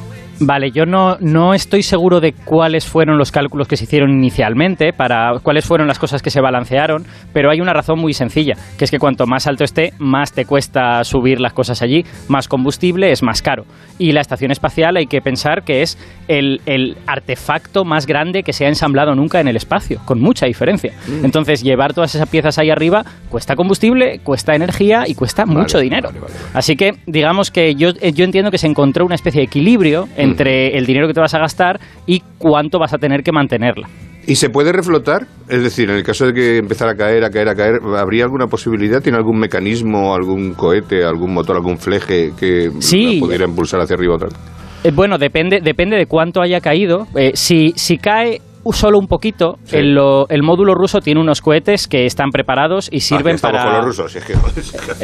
Vale, 0.42 0.70
yo 0.70 0.86
no, 0.86 1.18
no 1.20 1.52
estoy 1.52 1.82
seguro 1.82 2.18
de 2.20 2.32
cuáles 2.32 2.86
fueron 2.86 3.18
los 3.18 3.30
cálculos 3.30 3.68
que 3.68 3.76
se 3.76 3.84
hicieron 3.84 4.10
inicialmente, 4.10 4.94
para 4.94 5.38
cuáles 5.42 5.66
fueron 5.66 5.86
las 5.86 5.98
cosas 5.98 6.22
que 6.22 6.30
se 6.30 6.40
balancearon, 6.40 7.04
pero 7.34 7.50
hay 7.50 7.60
una 7.60 7.74
razón 7.74 7.98
muy 7.98 8.14
sencilla, 8.14 8.54
que 8.78 8.86
es 8.86 8.90
que 8.90 8.98
cuanto 8.98 9.26
más 9.26 9.46
alto 9.46 9.64
esté, 9.64 9.92
más 9.98 10.32
te 10.32 10.46
cuesta 10.46 11.04
subir 11.04 11.40
las 11.40 11.52
cosas 11.52 11.82
allí, 11.82 12.06
más 12.28 12.48
combustible 12.48 13.12
es 13.12 13.22
más 13.22 13.42
caro. 13.42 13.64
Y 13.98 14.12
la 14.12 14.22
estación 14.22 14.50
espacial 14.50 14.96
hay 14.96 15.06
que 15.06 15.20
pensar 15.20 15.62
que 15.62 15.82
es 15.82 15.98
el, 16.26 16.62
el 16.64 16.96
artefacto 17.06 17.84
más 17.84 18.06
grande 18.06 18.42
que 18.42 18.54
se 18.54 18.64
ha 18.64 18.68
ensamblado 18.68 19.14
nunca 19.14 19.40
en 19.40 19.48
el 19.48 19.56
espacio, 19.56 20.00
con 20.06 20.20
mucha 20.20 20.46
diferencia. 20.46 20.94
Entonces, 21.22 21.62
llevar 21.62 21.92
todas 21.92 22.14
esas 22.14 22.28
piezas 22.30 22.58
ahí 22.58 22.70
arriba 22.70 23.04
cuesta 23.28 23.56
combustible, 23.56 24.20
cuesta 24.24 24.54
energía 24.54 25.04
y 25.06 25.14
cuesta 25.14 25.44
mucho 25.44 25.78
dinero. 25.78 26.08
vale, 26.08 26.20
vale, 26.20 26.34
vale. 26.34 26.46
Así 26.54 26.76
que, 26.76 26.94
digamos 27.06 27.50
que 27.50 27.74
yo, 27.74 27.90
eh, 28.00 28.12
yo 28.12 28.24
entiendo 28.24 28.50
que 28.50 28.58
se 28.58 28.66
encontró 28.66 29.04
una 29.04 29.16
especie 29.16 29.40
de 29.40 29.44
equilibrio 29.44 30.08
entre 30.30 30.76
el 30.76 30.86
dinero 30.86 31.06
que 31.06 31.14
te 31.14 31.20
vas 31.20 31.34
a 31.34 31.38
gastar 31.38 31.80
y 32.06 32.22
cuánto 32.38 32.78
vas 32.78 32.92
a 32.94 32.98
tener 32.98 33.22
que 33.22 33.32
mantenerla. 33.32 33.88
¿Y 34.26 34.36
se 34.36 34.50
puede 34.50 34.70
reflotar? 34.72 35.26
Es 35.48 35.62
decir, 35.62 35.88
en 35.90 35.96
el 35.96 36.02
caso 36.04 36.26
de 36.26 36.34
que 36.34 36.58
empezara 36.58 36.92
a 36.92 36.94
caer, 36.94 37.24
a 37.24 37.30
caer, 37.30 37.48
a 37.48 37.54
caer, 37.54 37.80
¿habría 37.98 38.24
alguna 38.24 38.46
posibilidad? 38.46 39.00
¿Tiene 39.02 39.16
algún 39.18 39.38
mecanismo, 39.40 40.14
algún 40.14 40.52
cohete, 40.54 41.04
algún 41.04 41.32
motor, 41.32 41.56
algún 41.56 41.78
fleje 41.78 42.30
que 42.38 42.70
Sí. 42.80 43.14
la 43.18 43.26
pudiera 43.26 43.44
impulsar 43.46 43.80
hacia 43.80 43.96
arriba 43.96 44.14
otra 44.16 44.28
vez? 44.28 44.38
Eh, 44.84 44.92
bueno, 44.94 45.18
depende, 45.18 45.60
depende 45.62 45.96
de 45.96 46.06
cuánto 46.06 46.42
haya 46.42 46.60
caído. 46.60 47.06
Eh, 47.16 47.32
si, 47.34 47.72
si 47.76 47.96
cae 47.98 48.40
solo 48.72 48.98
un 48.98 49.06
poquito, 49.08 49.56
Sí. 49.64 49.78
el, 49.78 49.94
lo- 49.94 50.28
el 50.28 50.42
módulo 50.42 50.74
ruso 50.74 51.00
tiene 51.00 51.18
unos 51.20 51.40
cohetes 51.40 51.88
que 51.88 52.04
están 52.04 52.28
preparados 52.30 52.88
y 52.92 52.98
Ah, 52.98 53.00
sirven 53.00 53.34
estamos 53.36 53.56
para... 53.56 53.70
con 53.70 53.74
los 53.78 53.86
rusos. 53.86 54.12
si 54.12 54.18
es 54.18 54.24
que, 54.24 54.34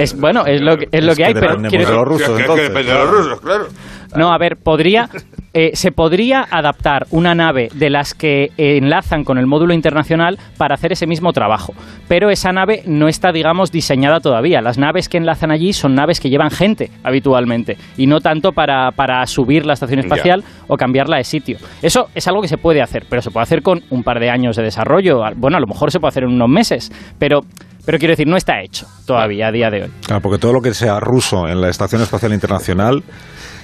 Es, 0.03 0.15
bueno, 0.21 0.45
es 0.47 0.61
lo 0.61 0.77
que, 0.77 0.87
es 0.93 1.03
lo 1.05 1.13
Es 1.13 1.17
que 1.17 1.23
que 1.23 1.29
hay, 1.29 1.35
pero 1.35 1.57
dependemos 1.57 1.71
quiero 1.71 1.85
de 1.85 1.91
decir- 1.91 1.97
los 1.97 2.07
rusos, 2.07 2.37
Que- 2.57 2.63
depende 2.63 2.93
de 2.93 2.99
los 2.99 3.11
rusos, 3.11 3.41
claro. 3.41 3.67
No, 4.15 4.33
a 4.33 4.39
ver, 4.39 4.57
podría, 4.57 5.09
eh, 5.53 5.71
se 5.75 5.91
podría 5.91 6.47
adaptar 6.51 7.07
una 7.11 7.35
nave 7.35 7.69
de 7.75 7.91
las 7.91 8.15
que 8.15 8.51
enlazan 8.57 9.25
con 9.25 9.39
el 9.39 9.47
módulo 9.47 9.75
internacional 9.75 10.39
para 10.57 10.75
hacer 10.75 10.93
ese 10.93 11.07
mismo 11.07 11.33
trabajo. 11.33 11.73
Pero 12.09 12.31
esa 12.31 12.53
nave 12.53 12.83
no 12.87 13.09
está, 13.09 13.33
digamos, 13.33 13.73
diseñada 13.73 14.21
todavía. 14.21 14.61
Las 14.61 14.79
naves 14.79 15.09
que 15.09 15.19
enlazan 15.19 15.51
allí 15.51 15.73
son 15.73 15.95
naves 15.95 16.21
que 16.21 16.31
llevan 16.31 16.51
gente 16.51 16.91
habitualmente 17.03 17.77
y 17.97 18.07
no 18.07 18.21
tanto 18.21 18.53
para, 18.53 18.91
para 18.93 19.27
subir 19.27 19.67
la 19.67 19.73
estación 19.73 20.01
Ya. 20.01 20.07
espacial 20.07 20.45
o 20.69 20.77
cambiarla 20.77 21.17
de 21.17 21.25
sitio. 21.25 21.59
Eso 21.83 22.07
es 22.15 22.27
algo 22.29 22.43
que 22.43 22.49
se 22.49 22.59
puede 22.59 22.83
hacer, 22.83 23.05
pero 23.09 23.23
se 23.23 23.31
puede 23.31 23.43
hacer 23.45 23.63
con 23.63 23.81
un 23.91 24.03
par 24.03 24.21
de 24.21 24.31
años 24.31 24.57
de 24.57 24.63
desarrollo. 24.63 25.21
Bueno, 25.37 25.57
a 25.57 25.61
lo 25.61 25.67
mejor 25.67 25.91
se 25.91 25.99
puede 26.01 26.11
hacer 26.11 26.25
en 26.25 26.31
unos 26.35 26.49
meses, 26.49 26.93
pero, 27.19 27.41
pero 27.85 27.99
quiero 27.99 28.13
decir, 28.13 28.27
no 28.27 28.37
está 28.37 28.61
hecho 28.63 28.87
todavía 29.07 29.49
a 29.49 29.53
día 29.53 29.71
de 29.71 29.85
hoy. 29.85 29.91
Claro, 30.07 30.21
porque 30.23 30.39
todo 30.39 30.53
lo 30.53 30.61
que 30.61 30.75
sea 30.75 31.01
ruso 31.01 31.49
en 31.49 31.61
la 31.61 31.69
Estación 31.69 32.03
Espacial 32.03 32.33
Internacional 32.33 33.03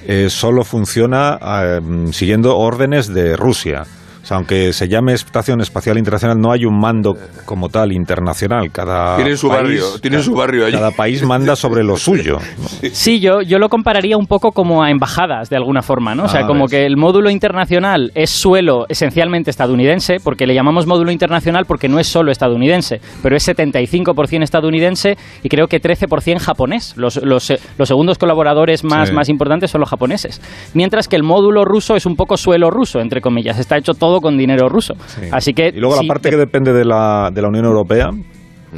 eh, 0.07 0.29
solo 0.31 0.65
funciona 0.65 1.39
eh, 1.43 1.81
siguiendo 2.13 2.57
órdenes 2.57 3.13
de 3.13 3.37
Rusia. 3.37 3.87
O 4.23 4.25
sea, 4.25 4.37
aunque 4.37 4.73
se 4.73 4.89
llame 4.89 5.13
Estación 5.15 5.61
Espacial 5.61 5.99
Internacional, 5.99 6.39
no 6.39 6.53
hay 6.53 6.65
un 6.65 6.79
mando 6.79 7.15
como 7.45 7.69
tal 7.69 7.91
internacional. 7.93 8.71
Cada 8.71 9.17
Tienen 9.17 9.37
su 9.37 9.49
país- 9.49 9.61
barrio, 9.63 9.85
tienen 10.01 10.23
su 10.23 10.35
barrio 10.35 10.67
allí. 10.67 10.77
Cada 10.77 10.93
país 10.93 11.23
manda 11.25 11.57
sobre 11.57 11.83
lo 11.83 11.97
suyo. 11.97 12.39
¿no? 12.39 12.89
Sí, 12.93 13.19
yo, 13.21 13.43
yo 13.43 13.59
lo 13.59 13.69
compararía 13.69 14.17
un 14.17 14.27
poco 14.27 14.53
como 14.53 14.83
a 14.83 14.91
embajadas, 14.91 15.51
de 15.51 15.57
alguna 15.57 15.83
forma, 15.83 16.15
¿no? 16.15 16.25
O 16.25 16.29
sea, 16.29 16.43
Ah, 16.43 16.47
como 16.47 16.63
ves. 16.65 16.71
que 16.71 16.87
el 16.87 16.97
módulo 16.97 17.31
internacional 17.31 18.13
es 18.15 18.31
suelo 18.31 18.87
esencialmente 18.89 19.51
estadounidense, 19.51 20.19
porque 20.23 20.47
le 20.47 20.55
llamamos 20.55 20.87
módulo 20.87 21.11
internacional 21.11 21.65
porque 21.67 21.89
no 21.89 21.99
es 21.99 22.07
solo 22.07 22.31
estadounidense, 22.31 23.01
pero 23.23 23.37
es 23.37 23.43
75% 23.49 24.43
estadounidense 24.45 25.17
y 25.43 25.49
creo 25.49 25.67
que 25.67 25.81
13% 25.81 26.39
japonés. 26.39 26.95
Los, 26.97 27.17
los, 27.17 27.53
los 27.77 27.89
segundos 27.89 28.19
colaboradores 28.19 28.85
más, 28.85 29.09
Sí. 29.09 29.15
más 29.15 29.29
importantes 29.29 29.71
son 29.71 29.81
los 29.81 29.91
japoneses. 29.91 30.41
Mientras 30.75 31.09
que 31.09 31.17
el 31.17 31.23
módulo 31.25 31.65
ruso 31.65 31.97
es 31.97 32.07
un 32.07 32.15
poco 32.15 32.37
suelo 32.37 32.71
ruso, 32.71 33.01
entre 33.01 33.21
comillas. 33.21 33.59
Está 33.59 33.77
hecho 33.79 33.95
todo 33.95 34.12
con 34.21 34.37
dinero 34.37 34.69
ruso. 34.69 34.95
Sí. 35.07 35.23
Así 35.31 35.53
que... 35.55 35.69
y 35.75 35.81
luego 35.81 35.97
sí, 35.97 36.07
la 36.07 36.09
parte 36.15 36.31
que 36.31 36.37
depende 36.37 36.73
de 36.73 36.85
la, 36.85 37.31
de 37.33 37.43
la 37.43 37.49
Unión 37.49 37.65
Europea, 37.65 38.11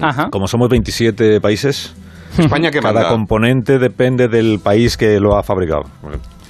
Ajá. 0.01 0.29
como 0.31 0.47
somos 0.47 0.69
27 0.69 1.41
países, 1.41 1.95
España 2.39 2.71
que 2.71 2.81
Cada 2.81 2.95
manda. 2.95 3.09
componente 3.11 3.79
depende 3.79 4.29
del 4.29 4.59
país 4.63 4.97
que 4.97 5.21
lo 5.21 5.37
ha 5.37 5.43
fabricado. 5.43 5.85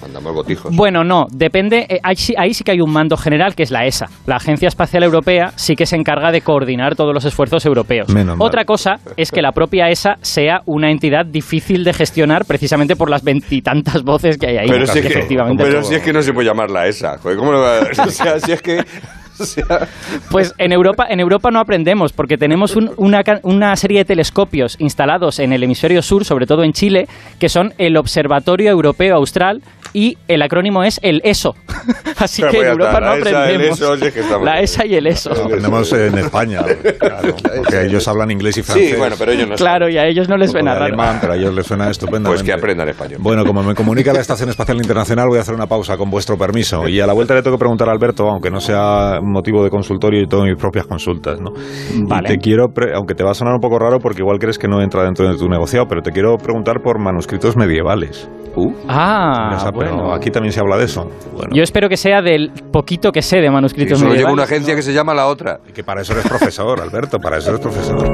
Mandamos 0.04 0.34
botijos. 0.34 0.74
Bueno, 0.76 1.02
no, 1.02 1.24
depende. 1.32 1.86
eh, 1.88 1.98
ahí, 2.02 2.14
sí, 2.16 2.34
ahí 2.36 2.52
sí 2.54 2.62
que 2.62 2.72
hay 2.72 2.80
un 2.80 2.92
mando 2.92 3.16
general 3.16 3.54
que 3.54 3.62
es 3.62 3.70
la 3.70 3.86
ESA. 3.86 4.06
La 4.26 4.36
Agencia 4.36 4.68
Espacial 4.68 5.02
Europea 5.02 5.52
sí 5.56 5.74
que 5.74 5.86
se 5.86 5.96
encarga 5.96 6.30
de 6.30 6.42
coordinar 6.42 6.94
todos 6.94 7.14
los 7.14 7.24
esfuerzos 7.24 7.64
europeos. 7.64 8.08
Menos 8.10 8.36
mal. 8.36 8.46
Otra 8.46 8.64
cosa 8.64 8.96
es 9.16 9.30
que 9.30 9.40
la 9.42 9.52
propia 9.52 9.88
ESA 9.88 10.16
sea 10.20 10.60
una 10.66 10.90
entidad 10.90 11.24
difícil 11.26 11.84
de 11.84 11.92
gestionar 11.94 12.44
precisamente 12.44 12.96
por 12.96 13.08
las 13.10 13.24
veintitantas 13.24 14.02
voces 14.02 14.36
que 14.38 14.48
hay 14.48 14.56
ahí. 14.58 14.68
Pero, 14.68 14.86
si 14.86 14.98
es, 14.98 15.06
que, 15.06 15.12
efectivamente. 15.12 15.64
pero 15.64 15.82
si 15.82 15.94
es 15.94 16.02
que 16.02 16.12
no 16.12 16.20
se 16.22 16.32
puede 16.32 16.48
llamarla 16.48 16.86
esa. 16.86 17.18
Joder, 17.18 17.36
¿cómo 17.38 17.52
lo 17.52 17.60
va 17.60 17.78
a- 17.78 17.82
O 18.06 18.10
sea, 18.10 18.38
si 18.38 18.52
es 18.52 18.60
que. 18.62 18.80
o 19.40 19.44
sea, 19.44 19.88
Pues 20.30 20.52
en 20.58 20.72
Europa, 20.72 21.06
en 21.08 21.18
Europa 21.20 21.50
no 21.50 21.58
aprendemos 21.60 22.12
porque 22.12 22.36
tenemos 22.36 22.76
un- 22.76 22.90
una, 22.98 23.22
una 23.42 23.74
serie 23.76 23.98
de 23.98 24.04
telescopios 24.04 24.76
instalados 24.78 25.38
en 25.40 25.52
el 25.52 25.62
hemisferio 25.62 26.02
sur, 26.02 26.24
sobre 26.24 26.46
todo 26.46 26.62
en 26.62 26.72
Chile, 26.72 27.06
que 27.40 27.48
son 27.48 27.72
el 27.78 27.96
Observatorio 27.96 28.70
Europeo 28.70 29.16
Austral 29.16 29.62
y 29.94 30.18
el 30.28 30.42
acrónimo 30.42 30.84
es 30.84 31.00
el 31.02 31.22
ESO. 31.24 31.54
Así 32.18 32.42
que 32.42 32.60
en 32.60 32.66
Europa 32.66 33.00
no 33.00 33.06
la 33.06 33.16
ESA, 33.16 33.28
el 33.30 33.36
aprendemos. 33.36 33.80
ESO, 33.80 33.96
si 33.96 34.04
es 34.06 34.12
que 34.14 34.20
estamos- 34.20 34.44
La 34.44 34.60
ESA 34.60 34.86
y 34.86 34.94
el 34.96 35.06
ESO. 35.06 35.32
Aprendemos 35.32 35.92
en 35.94 36.18
España, 36.18 36.60
claro, 36.98 37.34
porque 37.56 37.82
ellos 37.86 38.06
hablan 38.08 38.30
inglés 38.30 38.58
y 38.58 38.62
francés. 38.62 38.90
sí, 38.90 38.96
bueno, 38.96 39.16
pero 39.18 39.32
ellos 39.32 39.48
no 39.48 39.54
Claro, 39.54 39.88
y 39.88 39.96
a 39.96 40.04
ellos 40.06 40.28
no 40.28 40.36
les 40.36 40.50
suena 40.50 40.72
raro. 40.74 40.84
alemán, 40.86 41.18
pero 41.20 41.32
a 41.32 41.36
ellos 41.36 41.54
les 41.54 41.66
suena 41.66 41.88
estupendamente. 41.90 42.42
Pues 42.42 42.42
que 42.42 42.52
aprendan 42.52 42.88
español. 42.88 43.18
Bueno, 43.22 43.44
como 43.46 43.62
me 43.62 43.74
comunica 43.74 44.12
la 44.12 44.20
Estación 44.20 44.48
Espacial 44.50 44.76
Internacional, 44.78 45.28
voy 45.28 45.38
a 45.38 45.42
hacer 45.42 45.54
una 45.54 45.66
pausa 45.66 45.96
con 45.96 46.10
vuestro 46.10 46.36
permiso. 46.36 46.88
Y 46.88 47.00
a 47.00 47.06
la 47.06 47.12
vuelta 47.12 47.34
le 47.34 47.42
tengo 47.42 47.56
que 47.56 47.60
preguntar 47.60 47.88
a 47.88 47.92
Alberto, 47.92 48.28
aunque 48.28 48.50
no 48.50 48.60
sea 48.60 49.20
motivo 49.22 49.62
de 49.62 49.70
consultorio 49.70 50.20
y 50.22 50.26
tengo 50.26 50.42
mis 50.44 50.56
propias 50.56 50.86
consultas, 50.86 51.40
¿no? 51.40 51.50
Vale. 52.08 52.28
Te 52.28 52.38
quiero, 52.38 52.68
pre- 52.74 52.94
aunque 52.94 53.14
te 53.14 53.22
va 53.22 53.30
a 53.30 53.34
sonar 53.34 53.54
un 53.54 53.60
poco 53.60 53.78
raro 53.78 53.98
porque 54.00 54.22
igual 54.22 54.38
crees 54.38 54.58
que 54.58 54.66
no 54.68 54.82
entra 54.82 55.04
dentro 55.04 55.28
de 55.30 55.36
tu 55.36 55.48
negociado, 55.48 55.86
pero 55.88 56.02
te 56.02 56.10
quiero 56.10 56.36
preguntar 56.36 56.80
por 56.82 56.98
manuscritos 56.98 57.56
medievales. 57.56 58.28
Ah, 58.88 59.48
bueno. 59.92 60.14
aquí 60.14 60.30
también 60.30 60.52
se 60.52 60.60
habla 60.60 60.76
de 60.78 60.84
eso. 60.84 61.08
Bueno, 61.34 61.50
Yo 61.54 61.62
espero 61.62 61.88
que 61.88 61.96
sea 61.96 62.22
del 62.22 62.50
poquito 62.72 63.10
que 63.12 63.22
sé 63.22 63.38
de 63.38 63.50
manuscritos 63.50 63.98
Solo 63.98 64.14
lleva 64.14 64.32
una 64.32 64.44
agencia 64.44 64.74
que 64.74 64.82
se 64.82 64.92
llama 64.92 65.14
La 65.14 65.26
Otra. 65.26 65.60
y 65.68 65.72
que 65.72 65.84
para 65.84 66.02
eso 66.02 66.12
eres 66.12 66.26
profesor, 66.26 66.80
Alberto, 66.80 67.18
para 67.18 67.38
eso 67.38 67.50
eres 67.50 67.60
profesor. 67.60 68.08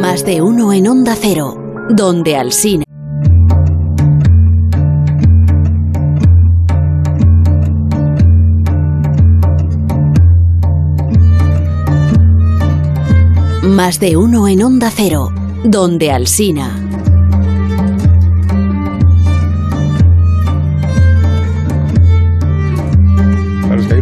Más 0.00 0.24
de 0.24 0.42
uno 0.42 0.72
en 0.72 0.86
Onda 0.86 1.14
Cero, 1.16 1.54
donde 1.90 2.36
Alsina. 2.36 2.84
Más 13.62 13.98
de 13.98 14.16
uno 14.16 14.46
en 14.46 14.62
Onda 14.62 14.90
Cero, 14.94 15.30
donde 15.64 16.10
Alsina. 16.12 16.83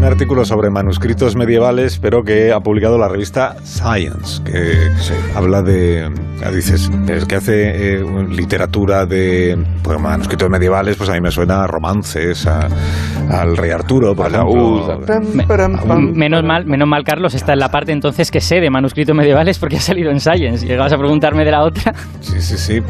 Un 0.02 0.08
artículo 0.08 0.44
sobre 0.44 0.68
manuscritos 0.68 1.36
medievales, 1.36 1.96
pero 2.00 2.24
que 2.24 2.50
ha 2.52 2.58
publicado 2.58 2.98
la 2.98 3.06
revista 3.06 3.54
Science, 3.62 4.42
que 4.42 4.90
habla 5.36 5.62
de, 5.62 6.10
ah, 6.44 6.50
dices, 6.50 6.90
es 7.08 7.24
que 7.24 7.36
hace 7.36 7.98
eh, 8.00 8.04
literatura 8.28 9.06
de 9.06 9.56
pues, 9.80 10.00
manuscritos 10.00 10.50
medievales, 10.50 10.96
pues 10.96 11.08
a 11.08 11.12
mí 11.12 11.20
me 11.20 11.30
suena 11.30 11.62
a 11.62 11.66
romances, 11.68 12.44
a- 12.48 12.66
al 13.30 13.56
rey 13.56 13.70
Arturo, 13.70 14.12
por 14.16 14.26
ejemplo. 14.26 14.98
Me- 15.32 15.46
menos 16.28 16.42
mal, 16.42 16.66
menos 16.66 16.88
mal, 16.88 17.04
Carlos, 17.04 17.34
está 17.34 17.52
en 17.52 17.60
la 17.60 17.68
parte 17.68 17.92
entonces 17.92 18.32
que 18.32 18.40
sé 18.40 18.56
de 18.56 18.70
manuscritos 18.70 19.14
medievales 19.14 19.60
porque 19.60 19.76
ha 19.76 19.80
salido 19.80 20.10
en 20.10 20.18
Science. 20.18 20.66
Llegabas 20.66 20.92
a 20.92 20.98
preguntarme 20.98 21.44
de 21.44 21.50
la 21.52 21.62
otra. 21.62 21.94
Sí, 22.20 22.40
sí, 22.40 22.58
sí. 22.58 22.80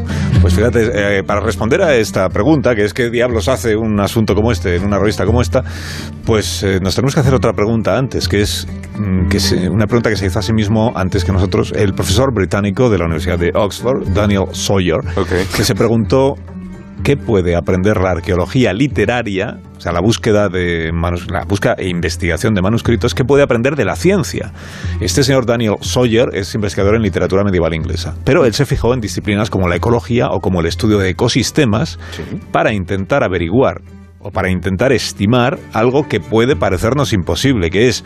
Pues 0.41 0.55
fíjate, 0.55 1.19
eh, 1.19 1.23
para 1.23 1.41
responder 1.41 1.81
a 1.83 1.93
esta 1.95 2.27
pregunta, 2.29 2.73
que 2.73 2.83
es 2.85 2.93
qué 2.93 3.11
diablos 3.11 3.47
hace 3.49 3.75
un 3.75 3.99
asunto 3.99 4.33
como 4.33 4.51
este 4.51 4.75
en 4.77 4.85
una 4.85 4.97
revista 4.97 5.25
como 5.25 5.41
esta, 5.41 5.63
pues 6.25 6.63
eh, 6.63 6.79
nos 6.81 6.95
tenemos 7.03 7.15
que 7.15 7.19
hacer 7.19 7.33
otra 7.33 7.51
pregunta 7.51 7.97
antes, 7.97 8.29
que 8.29 8.39
es 8.41 8.65
mm, 8.97 9.27
que 9.27 9.67
una 9.67 9.87
pregunta 9.87 10.09
que 10.09 10.15
se 10.15 10.25
hizo 10.27 10.39
a 10.39 10.41
sí 10.41 10.53
mismo 10.53 10.93
antes 10.95 11.25
que 11.25 11.33
nosotros 11.33 11.73
el 11.75 11.93
profesor 11.93 12.33
británico 12.33 12.89
de 12.89 12.97
la 12.97 13.03
Universidad 13.03 13.37
de 13.37 13.51
Oxford, 13.53 14.07
Daniel 14.13 14.45
Sawyer, 14.53 15.01
que 15.53 15.65
se 15.65 15.75
preguntó 15.75 16.35
¿Qué 17.03 17.17
puede 17.17 17.57
aprender 17.57 17.97
la 17.97 18.11
arqueología 18.11 18.71
literaria, 18.71 19.57
o 19.75 19.81
sea, 19.81 19.91
la 19.91 19.99
búsqueda 19.99 20.47
de 20.47 20.93
manus- 20.93 21.29
la 21.29 21.43
búsqueda 21.43 21.75
e 21.77 21.89
investigación 21.89 22.53
de 22.53 22.61
manuscritos, 22.61 23.13
qué 23.13 23.25
puede 23.25 23.43
aprender 23.43 23.75
de 23.75 23.83
la 23.83 23.97
ciencia? 23.97 24.53
Este 25.01 25.23
señor 25.23 25.45
Daniel 25.45 25.75
Sawyer 25.81 26.29
es 26.31 26.55
investigador 26.55 26.95
en 26.95 27.01
literatura 27.01 27.43
medieval 27.43 27.73
inglesa, 27.73 28.15
pero 28.23 28.45
él 28.45 28.53
se 28.53 28.65
fijó 28.65 28.93
en 28.93 29.01
disciplinas 29.01 29.49
como 29.49 29.67
la 29.67 29.75
ecología 29.75 30.29
o 30.29 30.39
como 30.39 30.61
el 30.61 30.67
estudio 30.67 30.99
de 30.99 31.09
ecosistemas 31.09 31.99
para 32.53 32.71
intentar 32.71 33.25
averiguar 33.25 33.81
o 34.23 34.31
para 34.31 34.49
intentar 34.49 34.91
estimar 34.91 35.59
algo 35.73 36.07
que 36.07 36.19
puede 36.19 36.55
parecernos 36.55 37.13
imposible, 37.13 37.69
que 37.69 37.87
es 37.87 38.03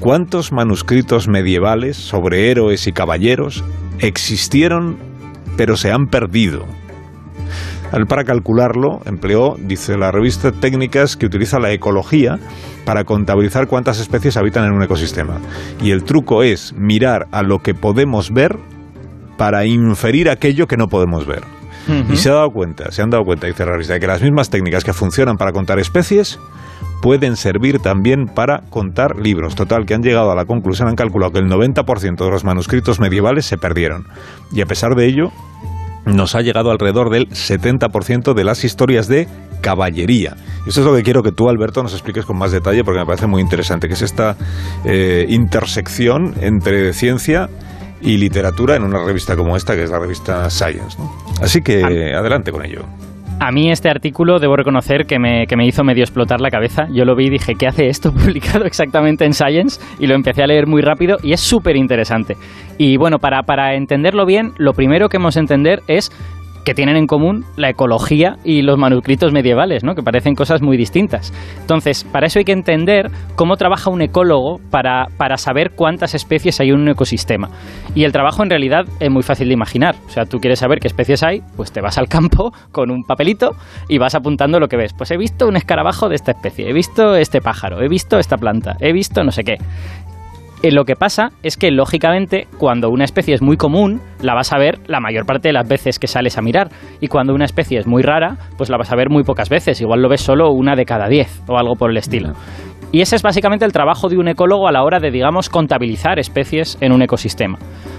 cuántos 0.00 0.52
manuscritos 0.52 1.28
medievales 1.28 1.96
sobre 1.96 2.50
héroes 2.50 2.86
y 2.86 2.92
caballeros 2.92 3.64
existieron 4.00 4.98
pero 5.56 5.76
se 5.76 5.92
han 5.92 6.06
perdido. 6.06 6.64
Para 8.08 8.24
calcularlo, 8.24 9.00
empleó, 9.04 9.56
dice 9.56 9.96
la 9.96 10.10
revista, 10.10 10.50
técnicas 10.50 11.16
que 11.16 11.26
utiliza 11.26 11.60
la 11.60 11.70
ecología 11.70 12.40
para 12.84 13.04
contabilizar 13.04 13.68
cuántas 13.68 14.00
especies 14.00 14.36
habitan 14.36 14.64
en 14.64 14.72
un 14.72 14.82
ecosistema. 14.82 15.38
Y 15.80 15.92
el 15.92 16.02
truco 16.02 16.42
es 16.42 16.74
mirar 16.76 17.28
a 17.30 17.42
lo 17.44 17.60
que 17.60 17.72
podemos 17.72 18.32
ver 18.32 18.58
para 19.36 19.64
inferir 19.64 20.28
aquello 20.28 20.66
que 20.66 20.76
no 20.76 20.88
podemos 20.88 21.24
ver. 21.24 21.42
Y 22.10 22.16
se 22.16 22.30
ha 22.30 22.34
dado 22.34 22.50
cuenta, 22.50 22.90
se 22.90 23.02
han 23.02 23.10
dado 23.10 23.24
cuenta, 23.24 23.46
dice 23.46 23.64
la 23.66 23.76
de 23.76 24.00
que 24.00 24.06
las 24.06 24.22
mismas 24.22 24.50
técnicas 24.50 24.84
que 24.84 24.92
funcionan 24.92 25.36
para 25.36 25.52
contar 25.52 25.78
especies 25.78 26.38
pueden 27.02 27.36
servir 27.36 27.80
también 27.80 28.26
para 28.26 28.62
contar 28.70 29.16
libros. 29.18 29.54
Total, 29.54 29.84
que 29.84 29.94
han 29.94 30.02
llegado 30.02 30.30
a 30.30 30.34
la 30.34 30.46
conclusión, 30.46 30.88
han 30.88 30.94
calculado 30.94 31.32
que 31.32 31.40
el 31.40 31.46
90% 31.46 32.24
de 32.24 32.30
los 32.30 32.44
manuscritos 32.44 33.00
medievales 33.00 33.44
se 33.44 33.58
perdieron. 33.58 34.06
Y 34.52 34.62
a 34.62 34.66
pesar 34.66 34.94
de 34.94 35.06
ello, 35.06 35.30
nos 36.06 36.34
ha 36.34 36.40
llegado 36.40 36.70
alrededor 36.70 37.10
del 37.10 37.28
70% 37.28 38.34
de 38.34 38.44
las 38.44 38.64
historias 38.64 39.08
de 39.08 39.28
caballería. 39.60 40.36
Eso 40.66 40.80
es 40.80 40.86
lo 40.86 40.94
que 40.94 41.02
quiero 41.02 41.22
que 41.22 41.32
tú, 41.32 41.48
Alberto, 41.48 41.82
nos 41.82 41.92
expliques 41.92 42.24
con 42.26 42.38
más 42.38 42.52
detalle 42.52 42.84
porque 42.84 43.00
me 43.00 43.06
parece 43.06 43.26
muy 43.26 43.40
interesante, 43.40 43.88
que 43.88 43.94
es 43.94 44.02
esta 44.02 44.36
eh, 44.84 45.26
intersección 45.28 46.34
entre 46.40 46.92
ciencia 46.92 47.48
y 48.04 48.18
literatura 48.18 48.76
en 48.76 48.84
una 48.84 49.04
revista 49.04 49.34
como 49.34 49.56
esta, 49.56 49.74
que 49.74 49.84
es 49.84 49.90
la 49.90 49.98
revista 49.98 50.48
Science. 50.50 50.98
¿no? 50.98 51.10
Así 51.40 51.62
que 51.62 51.82
adelante 51.82 52.52
con 52.52 52.64
ello. 52.64 52.84
A 53.40 53.50
mí 53.50 53.70
este 53.70 53.90
artículo 53.90 54.38
debo 54.38 54.56
reconocer 54.56 55.06
que 55.06 55.18
me, 55.18 55.46
que 55.46 55.56
me 55.56 55.66
hizo 55.66 55.82
medio 55.82 56.04
explotar 56.04 56.40
la 56.40 56.50
cabeza. 56.50 56.86
Yo 56.92 57.04
lo 57.04 57.16
vi 57.16 57.26
y 57.26 57.30
dije, 57.30 57.54
¿qué 57.56 57.66
hace 57.66 57.88
esto 57.88 58.12
publicado 58.14 58.64
exactamente 58.64 59.24
en 59.24 59.34
Science? 59.34 59.80
Y 59.98 60.06
lo 60.06 60.14
empecé 60.14 60.42
a 60.42 60.46
leer 60.46 60.66
muy 60.66 60.82
rápido 60.82 61.16
y 61.22 61.32
es 61.32 61.40
súper 61.40 61.76
interesante. 61.76 62.36
Y 62.78 62.96
bueno, 62.96 63.18
para, 63.18 63.42
para 63.42 63.74
entenderlo 63.74 64.24
bien, 64.24 64.52
lo 64.56 64.72
primero 64.72 65.08
que 65.08 65.16
hemos 65.16 65.34
de 65.34 65.40
entender 65.40 65.82
es 65.88 66.12
que 66.64 66.74
tienen 66.74 66.96
en 66.96 67.06
común 67.06 67.44
la 67.56 67.70
ecología 67.70 68.36
y 68.44 68.62
los 68.62 68.78
manuscritos 68.78 69.32
medievales, 69.32 69.84
¿no? 69.84 69.94
que 69.94 70.02
parecen 70.02 70.34
cosas 70.34 70.62
muy 70.62 70.76
distintas. 70.76 71.32
Entonces, 71.60 72.04
para 72.04 72.26
eso 72.26 72.38
hay 72.38 72.44
que 72.44 72.52
entender 72.52 73.10
cómo 73.36 73.56
trabaja 73.56 73.90
un 73.90 74.02
ecólogo 74.02 74.60
para, 74.70 75.06
para 75.16 75.36
saber 75.36 75.72
cuántas 75.76 76.14
especies 76.14 76.60
hay 76.60 76.70
en 76.70 76.80
un 76.80 76.88
ecosistema. 76.88 77.50
Y 77.94 78.04
el 78.04 78.12
trabajo 78.12 78.42
en 78.42 78.50
realidad 78.50 78.84
es 79.00 79.10
muy 79.10 79.22
fácil 79.22 79.48
de 79.48 79.54
imaginar. 79.54 79.94
O 80.06 80.10
sea, 80.10 80.24
tú 80.24 80.38
quieres 80.38 80.58
saber 80.58 80.78
qué 80.80 80.88
especies 80.88 81.22
hay, 81.22 81.42
pues 81.56 81.72
te 81.72 81.80
vas 81.80 81.98
al 81.98 82.08
campo 82.08 82.52
con 82.72 82.90
un 82.90 83.04
papelito 83.04 83.52
y 83.88 83.98
vas 83.98 84.14
apuntando 84.14 84.58
lo 84.58 84.68
que 84.68 84.76
ves. 84.76 84.92
Pues 84.94 85.10
he 85.10 85.16
visto 85.16 85.46
un 85.46 85.56
escarabajo 85.56 86.08
de 86.08 86.16
esta 86.16 86.32
especie, 86.32 86.68
he 86.68 86.72
visto 86.72 87.14
este 87.16 87.40
pájaro, 87.40 87.82
he 87.82 87.88
visto 87.88 88.18
esta 88.18 88.36
planta, 88.36 88.76
he 88.80 88.92
visto 88.92 89.22
no 89.22 89.30
sé 89.30 89.44
qué. 89.44 89.58
Eh, 90.64 90.70
lo 90.72 90.86
que 90.86 90.96
pasa 90.96 91.28
es 91.42 91.58
que, 91.58 91.70
lógicamente, 91.70 92.46
cuando 92.56 92.88
una 92.88 93.04
especie 93.04 93.34
es 93.34 93.42
muy 93.42 93.58
común, 93.58 94.00
la 94.22 94.32
vas 94.32 94.50
a 94.50 94.56
ver 94.56 94.78
la 94.86 94.98
mayor 94.98 95.26
parte 95.26 95.50
de 95.50 95.52
las 95.52 95.68
veces 95.68 95.98
que 95.98 96.06
sales 96.06 96.38
a 96.38 96.40
mirar. 96.40 96.70
Y 97.02 97.08
cuando 97.08 97.34
una 97.34 97.44
especie 97.44 97.78
es 97.78 97.86
muy 97.86 98.02
rara, 98.02 98.38
pues 98.56 98.70
la 98.70 98.78
vas 98.78 98.90
a 98.90 98.96
ver 98.96 99.10
muy 99.10 99.24
pocas 99.24 99.50
veces. 99.50 99.82
Igual 99.82 100.00
lo 100.00 100.08
ves 100.08 100.22
solo 100.22 100.52
una 100.52 100.74
de 100.74 100.86
cada 100.86 101.06
diez 101.06 101.42
o 101.48 101.58
algo 101.58 101.74
por 101.74 101.90
el 101.90 101.98
estilo. 101.98 102.32
Y 102.92 103.02
ese 103.02 103.14
es 103.14 103.20
básicamente 103.20 103.66
el 103.66 103.72
trabajo 103.72 104.08
de 104.08 104.16
un 104.16 104.26
ecólogo 104.26 104.66
a 104.66 104.72
la 104.72 104.84
hora 104.84 105.00
de, 105.00 105.10
digamos, 105.10 105.50
contabilizar 105.50 106.18
especies 106.18 106.78
en 106.80 106.92
un 106.92 107.02
ecosistema. 107.02 107.58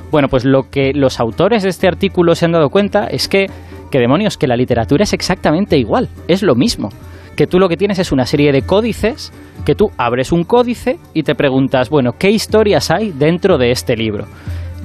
Bueno, 0.09 0.27
pues 0.27 0.43
lo 0.43 0.63
que 0.71 0.91
los 0.95 1.19
autores 1.19 1.61
de 1.61 1.69
este 1.69 1.87
artículo 1.87 2.33
se 2.33 2.45
han 2.45 2.53
dado 2.53 2.71
cuenta 2.71 3.05
es 3.05 3.27
que, 3.27 3.45
que 3.91 3.99
demonios, 3.99 4.39
que 4.39 4.47
la 4.47 4.55
literatura 4.55 5.03
es 5.03 5.13
exactamente 5.13 5.77
igual, 5.77 6.09
es 6.27 6.41
lo 6.41 6.55
mismo. 6.55 6.89
Que 7.35 7.47
tú 7.47 7.59
lo 7.59 7.67
que 7.67 7.77
tienes 7.77 7.99
es 7.99 8.11
una 8.11 8.25
serie 8.25 8.51
de 8.51 8.61
códices, 8.61 9.33
que 9.65 9.75
tú 9.75 9.91
abres 9.97 10.31
un 10.31 10.43
códice 10.43 10.97
y 11.13 11.23
te 11.23 11.35
preguntas, 11.35 11.89
bueno, 11.89 12.13
¿qué 12.17 12.29
historias 12.29 12.91
hay 12.91 13.11
dentro 13.11 13.57
de 13.57 13.71
este 13.71 13.95
libro? 13.95 14.25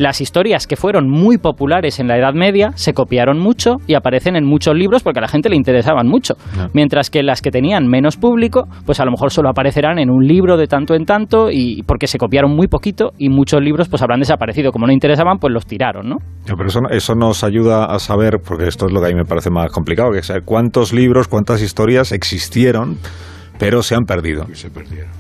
Las 0.01 0.23
historias 0.23 0.67
que 0.67 0.77
fueron 0.77 1.11
muy 1.11 1.37
populares 1.37 2.01
en 2.01 2.09
la 2.09 2.17
Edad 2.17 2.33
Media 2.33 2.73
se 2.75 2.95
copiaron 2.95 3.39
mucho 3.39 3.77
y 3.87 3.93
aparecen 3.93 4.35
en 4.35 4.47
muchos 4.47 4.75
libros 4.75 5.03
porque 5.03 5.19
a 5.19 5.21
la 5.21 5.29
gente 5.29 5.51
le 5.51 5.57
interesaban 5.57 6.09
mucho. 6.09 6.37
Mientras 6.73 7.11
que 7.11 7.23
las 7.23 7.43
que 7.43 7.51
tenían 7.51 7.87
menos 7.87 8.17
público, 8.17 8.67
pues 8.87 8.99
a 8.99 9.05
lo 9.05 9.11
mejor 9.11 9.31
solo 9.31 9.51
aparecerán 9.51 9.99
en 9.99 10.09
un 10.09 10.27
libro 10.27 10.57
de 10.57 10.69
tanto 10.69 10.95
en 10.95 11.05
tanto 11.05 11.51
y 11.51 11.83
porque 11.83 12.07
se 12.07 12.17
copiaron 12.17 12.57
muy 12.57 12.67
poquito 12.67 13.11
y 13.19 13.29
muchos 13.29 13.61
libros 13.61 13.91
pues 13.91 14.01
habrán 14.01 14.21
desaparecido. 14.21 14.73
Como 14.73 14.87
no 14.87 14.93
interesaban, 14.95 15.37
pues 15.37 15.53
los 15.53 15.67
tiraron, 15.67 16.09
¿no? 16.09 16.17
No, 16.49 16.57
pero 16.57 16.69
eso, 16.69 16.81
eso 16.91 17.15
nos 17.15 17.45
ayuda 17.45 17.85
a 17.85 17.99
saber, 17.99 18.39
porque 18.43 18.69
esto 18.69 18.87
es 18.87 18.93
lo 18.93 19.03
que 19.03 19.09
a 19.09 19.11
mí 19.11 19.17
me 19.17 19.27
parece 19.27 19.51
más 19.51 19.71
complicado, 19.71 20.13
que 20.13 20.21
es 20.21 20.27
saber 20.27 20.45
cuántos 20.47 20.95
libros, 20.95 21.29
cuántas 21.29 21.61
historias 21.61 22.13
existieron, 22.13 22.97
pero 23.59 23.83
se 23.83 23.97
han 23.97 24.05
perdido. 24.05 24.47
Y 24.51 24.55
se 24.55 24.71
perdieron. 24.71 25.11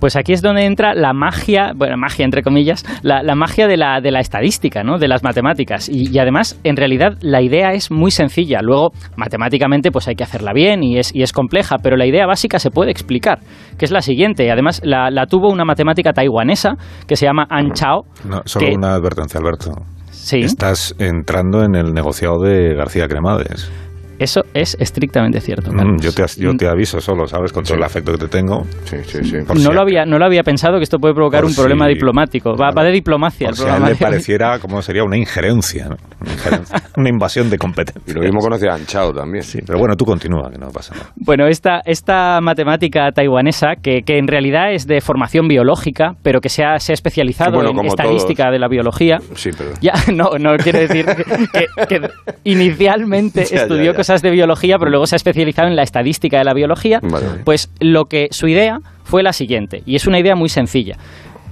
Pues 0.00 0.16
aquí 0.16 0.32
es 0.32 0.42
donde 0.42 0.64
entra 0.66 0.94
la 0.94 1.12
magia, 1.12 1.72
bueno, 1.74 1.96
magia 1.96 2.24
entre 2.24 2.42
comillas, 2.42 2.84
la, 3.02 3.22
la 3.22 3.34
magia 3.34 3.66
de 3.66 3.76
la, 3.76 4.00
de 4.00 4.10
la 4.10 4.20
estadística, 4.20 4.82
¿no? 4.82 4.98
De 4.98 5.08
las 5.08 5.22
matemáticas. 5.22 5.88
Y, 5.88 6.10
y 6.14 6.18
además, 6.18 6.60
en 6.64 6.76
realidad, 6.76 7.16
la 7.22 7.40
idea 7.42 7.72
es 7.72 7.90
muy 7.90 8.10
sencilla. 8.10 8.60
Luego, 8.62 8.90
matemáticamente, 9.16 9.90
pues 9.90 10.06
hay 10.08 10.14
que 10.14 10.24
hacerla 10.24 10.52
bien 10.52 10.82
y 10.82 10.98
es, 10.98 11.14
y 11.14 11.22
es 11.22 11.32
compleja, 11.32 11.76
pero 11.82 11.96
la 11.96 12.06
idea 12.06 12.26
básica 12.26 12.58
se 12.58 12.70
puede 12.70 12.90
explicar, 12.90 13.38
que 13.78 13.84
es 13.84 13.90
la 13.90 14.00
siguiente. 14.02 14.50
Además, 14.50 14.80
la, 14.84 15.10
la 15.10 15.26
tuvo 15.26 15.48
una 15.50 15.64
matemática 15.64 16.12
taiwanesa 16.12 16.74
que 17.06 17.16
se 17.16 17.26
llama 17.26 17.46
An 17.48 17.72
Chao. 17.72 18.02
No, 18.28 18.42
solo 18.44 18.66
que- 18.66 18.74
una 18.74 18.94
advertencia, 18.94 19.40
Alberto. 19.40 19.72
Sí, 20.10 20.40
Estás 20.40 20.94
entrando 20.98 21.62
en 21.62 21.74
el 21.76 21.92
negociado 21.92 22.40
de 22.42 22.74
García 22.74 23.06
Cremades. 23.06 23.70
Eso 24.18 24.42
es 24.54 24.76
estrictamente 24.80 25.40
cierto. 25.40 25.72
Mm, 25.72 25.98
yo, 26.00 26.12
te, 26.12 26.24
yo 26.38 26.54
te 26.54 26.66
aviso 26.68 27.00
solo, 27.00 27.26
¿sabes? 27.26 27.52
Con 27.52 27.64
todo 27.64 27.76
el 27.76 27.82
afecto 27.82 28.12
que 28.12 28.18
te 28.18 28.28
tengo. 28.28 28.64
Sí, 28.84 28.96
sí, 29.04 29.24
sí. 29.24 29.36
Por 29.46 29.56
no, 29.56 29.62
si 29.62 29.72
lo 29.72 29.80
había, 29.80 30.04
no 30.04 30.18
lo 30.18 30.24
había 30.24 30.42
pensado 30.42 30.78
que 30.78 30.84
esto 30.84 30.98
puede 30.98 31.14
provocar 31.14 31.42
por 31.42 31.50
un 31.50 31.56
problema 31.56 31.86
diplomático. 31.86 32.54
Va, 32.56 32.70
va 32.70 32.84
de 32.84 32.92
diplomacia 32.92 33.48
Por 33.48 33.54
el 33.54 33.56
si 33.56 33.62
a 33.62 33.66
él 33.66 33.70
programa. 33.72 33.88
le 33.90 33.96
pareciera 33.96 34.58
como 34.58 34.82
sería 34.82 35.04
una 35.04 35.16
injerencia, 35.16 35.88
¿no? 35.88 35.96
Una, 36.20 36.32
injerencia, 36.32 36.82
una 36.96 37.08
invasión 37.08 37.50
de 37.50 37.58
competencia. 37.58 38.02
Y 38.06 38.14
lo 38.14 38.22
mismo 38.22 38.40
conoce 38.40 38.68
a 38.68 38.74
Anchao 38.74 39.12
también. 39.12 39.42
Sí, 39.42 39.58
pero 39.66 39.78
bueno, 39.78 39.96
tú 39.96 40.04
continúa, 40.04 40.50
que 40.50 40.58
no 40.58 40.68
pasa 40.70 40.94
nada. 40.94 41.10
Bueno, 41.16 41.46
esta, 41.46 41.80
esta 41.84 42.40
matemática 42.40 43.10
taiwanesa, 43.12 43.74
que, 43.82 44.02
que 44.02 44.18
en 44.18 44.26
realidad 44.26 44.72
es 44.72 44.86
de 44.86 45.00
formación 45.00 45.48
biológica, 45.48 46.12
pero 46.22 46.40
que 46.40 46.48
se 46.48 46.64
ha, 46.64 46.78
se 46.78 46.92
ha 46.92 46.94
especializado 46.94 47.56
Bueno, 47.56 47.70
en 47.80 47.86
estadística 47.86 48.50
de 48.50 48.58
la 48.58 48.68
biología. 48.68 49.18
Sí, 49.34 49.50
perdón. 49.50 49.74
Ya, 49.80 49.92
no, 50.14 50.30
no 50.38 50.56
quiero 50.56 50.80
decir 50.80 51.06
que, 51.52 51.66
que 51.88 52.08
inicialmente 52.44 53.44
Ya, 53.44 53.56
ya, 53.56 53.62
estudió 53.62 53.92
ya. 53.92 53.96
Cosas 54.06 54.22
de 54.22 54.30
biología, 54.30 54.76
pero 54.78 54.92
luego 54.92 55.06
se 55.06 55.16
ha 55.16 55.18
especializado 55.18 55.66
en 55.66 55.74
la 55.74 55.82
estadística 55.82 56.38
de 56.38 56.44
la 56.44 56.54
biología. 56.54 57.00
Vale. 57.02 57.42
Pues 57.44 57.72
lo 57.80 58.04
que 58.04 58.28
su 58.30 58.46
idea 58.46 58.78
fue 59.02 59.24
la 59.24 59.32
siguiente, 59.32 59.82
y 59.84 59.96
es 59.96 60.06
una 60.06 60.20
idea 60.20 60.36
muy 60.36 60.48
sencilla. 60.48 60.96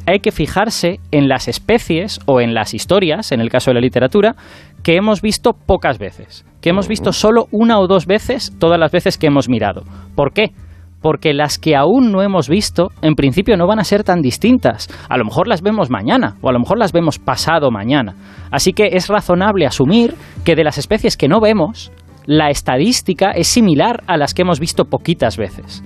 Hay 0.07 0.21
que 0.21 0.31
fijarse 0.31 1.01
en 1.11 1.29
las 1.29 1.49
especies 1.49 2.21
o 2.27 2.41
en 2.41 2.55
las 2.55 2.73
historias, 2.73 3.33
en 3.33 3.41
el 3.41 3.51
caso 3.51 3.71
de 3.71 3.75
la 3.75 3.81
literatura, 3.81 4.37
que 4.85 4.95
hemos 4.95 5.21
visto 5.21 5.51
pocas 5.53 5.99
veces, 5.99 6.47
que 6.61 6.71
hemos 6.71 6.87
visto 6.87 7.11
solo 7.11 7.47
una 7.51 7.81
o 7.81 7.89
dos 7.89 8.07
veces 8.07 8.53
todas 8.61 8.79
las 8.79 8.93
veces 8.93 9.19
que 9.19 9.27
hemos 9.27 9.49
mirado. 9.49 9.83
¿Por 10.15 10.33
qué? 10.33 10.53
Porque 11.01 11.35
las 11.35 11.59
que 11.59 11.75
aún 11.75 12.13
no 12.13 12.23
hemos 12.23 12.49
visto, 12.49 12.93
en 13.03 13.15
principio 13.15 13.57
no 13.57 13.67
van 13.67 13.81
a 13.81 13.85
ser 13.85 14.05
tan 14.05 14.21
distintas. 14.21 14.89
A 15.09 15.19
lo 15.19 15.25
mejor 15.25 15.49
las 15.49 15.61
vemos 15.61 15.91
mañana 15.91 16.37
o 16.41 16.51
a 16.51 16.53
lo 16.53 16.61
mejor 16.61 16.79
las 16.79 16.93
vemos 16.93 17.19
pasado 17.19 17.73
mañana. 17.73 18.15
Así 18.53 18.73
que 18.73 18.91
es 18.93 19.09
razonable 19.09 19.67
asumir 19.67 20.15
que 20.45 20.55
de 20.55 20.65
las 20.65 20.79
especies 20.79 21.17
que 21.17 21.29
no 21.29 21.41
vemos, 21.41 21.91
la 22.27 22.51
estadística 22.51 23.31
es 23.31 23.49
similar 23.49 24.03
a 24.07 24.17
las 24.17 24.35
que 24.35 24.43
hemos 24.43 24.61
visto 24.61 24.87
poquitas 24.87 25.37
veces. 25.37 25.83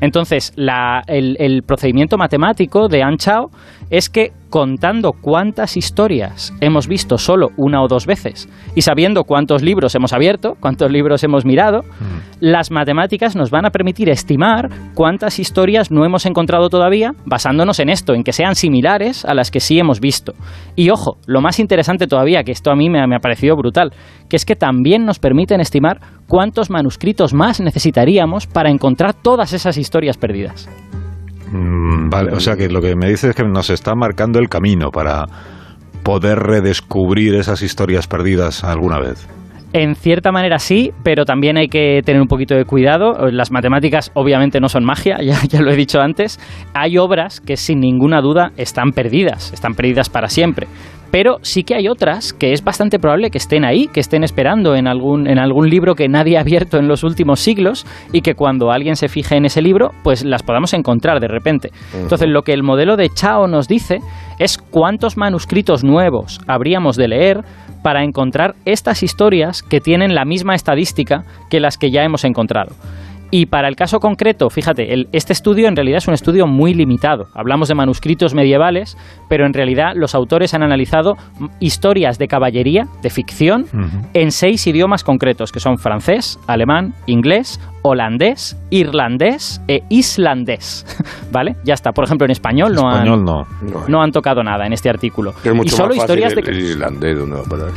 Entonces, 0.00 0.52
la- 0.56 1.02
el, 1.06 1.36
el 1.38 1.62
procedimiento 1.62 2.16
matemático 2.18 2.88
de 2.88 3.02
An 3.02 3.16
Chao 3.16 3.50
es 3.90 4.08
que 4.10 4.32
contando 4.50 5.12
cuántas 5.12 5.76
historias 5.76 6.52
hemos 6.60 6.86
visto 6.88 7.18
solo 7.18 7.48
una 7.56 7.82
o 7.82 7.88
dos 7.88 8.06
veces 8.06 8.48
y 8.74 8.82
sabiendo 8.82 9.24
cuántos 9.24 9.62
libros 9.62 9.94
hemos 9.94 10.12
abierto, 10.12 10.54
cuántos 10.60 10.90
libros 10.90 11.22
hemos 11.24 11.44
mirado, 11.44 11.82
las 12.40 12.70
matemáticas 12.70 13.36
nos 13.36 13.50
van 13.50 13.66
a 13.66 13.70
permitir 13.70 14.08
estimar 14.08 14.68
cuántas 14.94 15.38
historias 15.38 15.90
no 15.90 16.04
hemos 16.04 16.26
encontrado 16.26 16.68
todavía 16.68 17.12
basándonos 17.26 17.80
en 17.80 17.88
esto, 17.90 18.14
en 18.14 18.22
que 18.24 18.32
sean 18.32 18.54
similares 18.54 19.24
a 19.24 19.34
las 19.34 19.50
que 19.50 19.60
sí 19.60 19.78
hemos 19.78 20.00
visto. 20.00 20.32
Y 20.74 20.90
ojo, 20.90 21.16
lo 21.26 21.40
más 21.40 21.58
interesante 21.58 22.06
todavía, 22.06 22.42
que 22.44 22.52
esto 22.52 22.70
a 22.70 22.76
mí 22.76 22.88
me, 22.88 23.04
me 23.06 23.16
ha 23.16 23.20
parecido 23.20 23.56
brutal, 23.56 23.92
que 24.28 24.36
es 24.36 24.44
que 24.44 24.56
también 24.56 25.04
nos 25.04 25.18
permiten 25.18 25.60
estimar 25.60 26.00
cuántos 26.26 26.70
manuscritos 26.70 27.32
más 27.34 27.60
necesitaríamos 27.60 28.46
para 28.46 28.70
encontrar 28.70 29.14
todas 29.14 29.52
esas 29.52 29.76
historias 29.76 30.16
perdidas. 30.16 30.68
Mm, 31.52 32.10
vale, 32.10 32.32
o 32.32 32.40
sea 32.40 32.56
que 32.56 32.68
lo 32.68 32.80
que 32.80 32.96
me 32.96 33.08
dices 33.08 33.30
es 33.30 33.36
que 33.36 33.44
nos 33.44 33.70
está 33.70 33.94
marcando 33.94 34.38
el 34.38 34.48
camino 34.48 34.90
para 34.90 35.26
poder 36.02 36.38
redescubrir 36.38 37.34
esas 37.34 37.62
historias 37.62 38.06
perdidas 38.06 38.64
alguna 38.64 38.98
vez. 38.98 39.26
En 39.78 39.94
cierta 39.94 40.32
manera 40.32 40.58
sí, 40.58 40.90
pero 41.02 41.26
también 41.26 41.58
hay 41.58 41.68
que 41.68 42.00
tener 42.02 42.22
un 42.22 42.28
poquito 42.28 42.54
de 42.54 42.64
cuidado. 42.64 43.28
Las 43.30 43.50
matemáticas 43.50 44.10
obviamente 44.14 44.58
no 44.58 44.70
son 44.70 44.86
magia, 44.86 45.18
ya, 45.22 45.38
ya 45.46 45.60
lo 45.60 45.70
he 45.70 45.76
dicho 45.76 46.00
antes. 46.00 46.40
Hay 46.72 46.96
obras 46.96 47.42
que 47.42 47.58
sin 47.58 47.80
ninguna 47.80 48.22
duda 48.22 48.52
están 48.56 48.92
perdidas, 48.92 49.52
están 49.52 49.74
perdidas 49.74 50.08
para 50.08 50.28
siempre. 50.28 50.66
Pero 51.10 51.36
sí 51.42 51.62
que 51.62 51.74
hay 51.74 51.88
otras 51.88 52.32
que 52.32 52.52
es 52.52 52.64
bastante 52.64 52.98
probable 52.98 53.30
que 53.30 53.36
estén 53.36 53.66
ahí, 53.66 53.86
que 53.88 54.00
estén 54.00 54.24
esperando 54.24 54.74
en 54.74 54.88
algún, 54.88 55.28
en 55.28 55.38
algún 55.38 55.68
libro 55.68 55.94
que 55.94 56.08
nadie 56.08 56.38
ha 56.38 56.40
abierto 56.40 56.78
en 56.78 56.88
los 56.88 57.04
últimos 57.04 57.40
siglos 57.40 57.86
y 58.12 58.22
que 58.22 58.34
cuando 58.34 58.72
alguien 58.72 58.96
se 58.96 59.08
fije 59.08 59.36
en 59.36 59.44
ese 59.44 59.60
libro, 59.60 59.90
pues 60.02 60.24
las 60.24 60.42
podamos 60.42 60.72
encontrar 60.72 61.20
de 61.20 61.28
repente. 61.28 61.70
Entonces 61.94 62.28
lo 62.28 62.42
que 62.42 62.54
el 62.54 62.62
modelo 62.62 62.96
de 62.96 63.10
Chao 63.10 63.46
nos 63.46 63.68
dice 63.68 63.98
es 64.38 64.56
cuántos 64.58 65.16
manuscritos 65.16 65.84
nuevos 65.84 66.40
habríamos 66.46 66.96
de 66.96 67.08
leer 67.08 67.44
para 67.86 68.02
encontrar 68.02 68.56
estas 68.64 69.04
historias 69.04 69.62
que 69.62 69.80
tienen 69.80 70.16
la 70.16 70.24
misma 70.24 70.56
estadística 70.56 71.24
que 71.48 71.60
las 71.60 71.78
que 71.78 71.92
ya 71.92 72.02
hemos 72.02 72.24
encontrado. 72.24 72.72
Y 73.30 73.46
para 73.46 73.68
el 73.68 73.76
caso 73.76 74.00
concreto, 74.00 74.50
fíjate, 74.50 74.92
el- 74.92 75.08
este 75.12 75.32
estudio 75.32 75.68
en 75.68 75.76
realidad 75.76 75.98
es 75.98 76.08
un 76.08 76.14
estudio 76.14 76.48
muy 76.48 76.74
limitado. 76.74 77.28
Hablamos 77.32 77.68
de 77.68 77.76
manuscritos 77.76 78.34
medievales, 78.34 78.96
pero 79.28 79.46
en 79.46 79.52
realidad 79.52 79.92
los 79.94 80.16
autores 80.16 80.52
han 80.52 80.64
analizado 80.64 81.16
historias 81.60 82.18
de 82.18 82.26
caballería, 82.26 82.88
de 83.02 83.10
ficción, 83.10 83.66
en 84.14 84.32
seis 84.32 84.66
idiomas 84.66 85.04
concretos, 85.04 85.52
que 85.52 85.60
son 85.60 85.78
francés, 85.78 86.40
alemán, 86.48 86.92
inglés, 87.06 87.60
holandés, 87.88 88.56
irlandés 88.70 89.60
e 89.68 89.80
islandés. 89.88 90.84
¿Vale? 91.32 91.56
Ya 91.64 91.74
está. 91.74 91.92
Por 91.92 92.04
ejemplo, 92.04 92.24
en 92.24 92.30
español 92.30 92.72
no 92.74 92.88
han, 92.88 93.06
Español 93.06 93.24
no. 93.24 93.46
no 93.88 94.02
han 94.02 94.10
tocado 94.12 94.42
nada 94.42 94.66
en 94.66 94.72
este 94.72 94.88
artículo. 94.88 95.32
Es 95.44 95.54
mucho 95.54 95.66
y 95.74 95.76
solo 95.76 95.88
más 95.94 95.98
fácil 96.06 96.18
historias 96.18 96.32
el, 96.32 96.42
de... 96.44 96.50
el 96.50 96.60
islandés, 96.60 97.18
¿dónde 97.18 97.36
va 97.36 97.42
a 97.42 97.44
parar? 97.44 97.70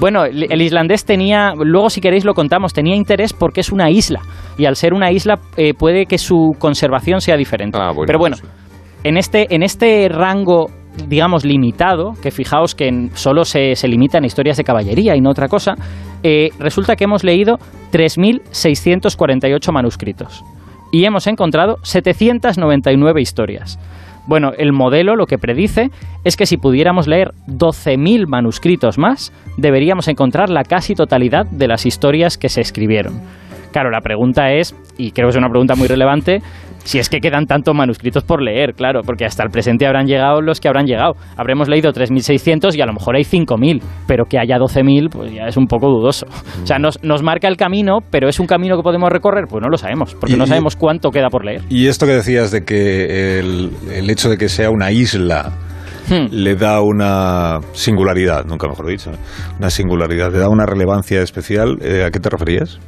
Bueno, 0.00 0.24
el 0.24 0.60
islandés 0.62 1.04
tenía, 1.04 1.52
luego 1.56 1.88
si 1.88 2.00
queréis 2.00 2.24
lo 2.24 2.34
contamos, 2.34 2.72
tenía 2.72 2.96
interés 2.96 3.32
porque 3.32 3.60
es 3.60 3.70
una 3.70 3.88
isla 3.90 4.20
y 4.58 4.64
al 4.64 4.74
ser 4.74 4.94
una 4.94 5.12
isla 5.12 5.38
eh, 5.56 5.74
puede 5.74 6.06
que 6.06 6.18
su 6.18 6.52
conservación 6.58 7.20
sea 7.20 7.36
diferente. 7.36 7.78
Ah, 7.80 7.92
bueno, 7.94 8.06
Pero 8.06 8.18
bueno, 8.18 8.36
sí. 8.36 8.42
en 9.04 9.16
este, 9.16 9.54
en 9.54 9.62
este 9.62 10.08
rango, 10.08 10.66
digamos, 11.06 11.44
limitado, 11.44 12.14
que 12.20 12.32
fijaos 12.32 12.74
que 12.74 12.88
en- 12.88 13.10
solo 13.14 13.44
se, 13.44 13.76
se 13.76 13.86
limitan 13.86 14.24
a 14.24 14.26
historias 14.26 14.56
de 14.56 14.64
caballería 14.64 15.14
y 15.14 15.20
no 15.20 15.30
otra 15.30 15.46
cosa, 15.46 15.74
eh, 16.22 16.50
resulta 16.58 16.96
que 16.96 17.04
hemos 17.04 17.24
leído 17.24 17.58
3.648 17.92 19.72
manuscritos 19.72 20.44
y 20.92 21.04
hemos 21.04 21.26
encontrado 21.26 21.78
799 21.82 23.20
historias. 23.20 23.78
Bueno, 24.26 24.52
el 24.56 24.72
modelo 24.72 25.16
lo 25.16 25.26
que 25.26 25.38
predice 25.38 25.90
es 26.22 26.36
que 26.36 26.46
si 26.46 26.56
pudiéramos 26.56 27.08
leer 27.08 27.32
12.000 27.48 28.26
manuscritos 28.28 28.98
más, 28.98 29.32
deberíamos 29.56 30.06
encontrar 30.06 30.48
la 30.48 30.62
casi 30.62 30.94
totalidad 30.94 31.46
de 31.46 31.66
las 31.66 31.86
historias 31.86 32.38
que 32.38 32.48
se 32.48 32.60
escribieron. 32.60 33.20
Claro, 33.72 33.90
la 33.90 34.00
pregunta 34.00 34.52
es, 34.52 34.76
y 34.98 35.10
creo 35.10 35.28
que 35.28 35.30
es 35.30 35.36
una 35.36 35.48
pregunta 35.48 35.74
muy 35.74 35.88
relevante, 35.88 36.40
si 36.84 36.98
es 36.98 37.08
que 37.08 37.18
quedan 37.20 37.46
tantos 37.46 37.74
manuscritos 37.74 38.24
por 38.24 38.42
leer, 38.42 38.74
claro, 38.74 39.02
porque 39.04 39.24
hasta 39.24 39.42
el 39.42 39.50
presente 39.50 39.86
habrán 39.86 40.06
llegado 40.06 40.40
los 40.40 40.60
que 40.60 40.68
habrán 40.68 40.86
llegado. 40.86 41.12
Habremos 41.36 41.68
leído 41.68 41.92
3.600 41.92 42.76
y 42.76 42.80
a 42.82 42.86
lo 42.86 42.92
mejor 42.92 43.16
hay 43.16 43.22
5.000, 43.24 43.80
pero 44.06 44.24
que 44.24 44.38
haya 44.38 44.56
12.000, 44.58 45.08
pues 45.10 45.32
ya 45.32 45.46
es 45.46 45.56
un 45.56 45.66
poco 45.66 45.88
dudoso. 45.88 46.26
O 46.62 46.66
sea, 46.66 46.78
nos, 46.78 47.02
nos 47.02 47.22
marca 47.22 47.48
el 47.48 47.56
camino, 47.56 47.98
pero 48.10 48.28
¿es 48.28 48.38
un 48.40 48.46
camino 48.46 48.76
que 48.76 48.82
podemos 48.82 49.10
recorrer? 49.10 49.44
Pues 49.48 49.62
no 49.62 49.68
lo 49.68 49.76
sabemos, 49.76 50.14
porque 50.14 50.34
Y- 50.34 50.38
no 50.38 50.46
sabemos 50.46 50.76
cuánto 50.76 51.10
queda 51.10 51.28
por 51.28 51.44
leer. 51.44 51.62
Y 51.68 51.86
esto 51.88 52.06
que 52.06 52.12
decías 52.12 52.50
de 52.50 52.64
que 52.64 53.38
el, 53.40 53.70
el 53.92 54.10
hecho 54.10 54.28
de 54.28 54.36
que 54.38 54.48
sea 54.48 54.70
una 54.70 54.90
isla 54.92 55.52
Hmm. 56.08 56.26
le 56.32 56.56
da 56.56 56.80
una 56.82 57.60
singularidad, 57.74 58.44
nunca 58.44 58.66
mejor 58.66 58.86
dicho, 58.88 59.12
¿eh? 59.12 59.16
una 59.60 59.70
singularidad, 59.70 60.32
le 60.32 60.38
da 60.38 60.48
una 60.48 60.66
relevancia 60.66 61.22
especial, 61.22 61.78
eh, 61.80 62.02
¿a 62.04 62.10
qué 62.10 62.18
te 62.18 62.28
referías? 62.28 62.80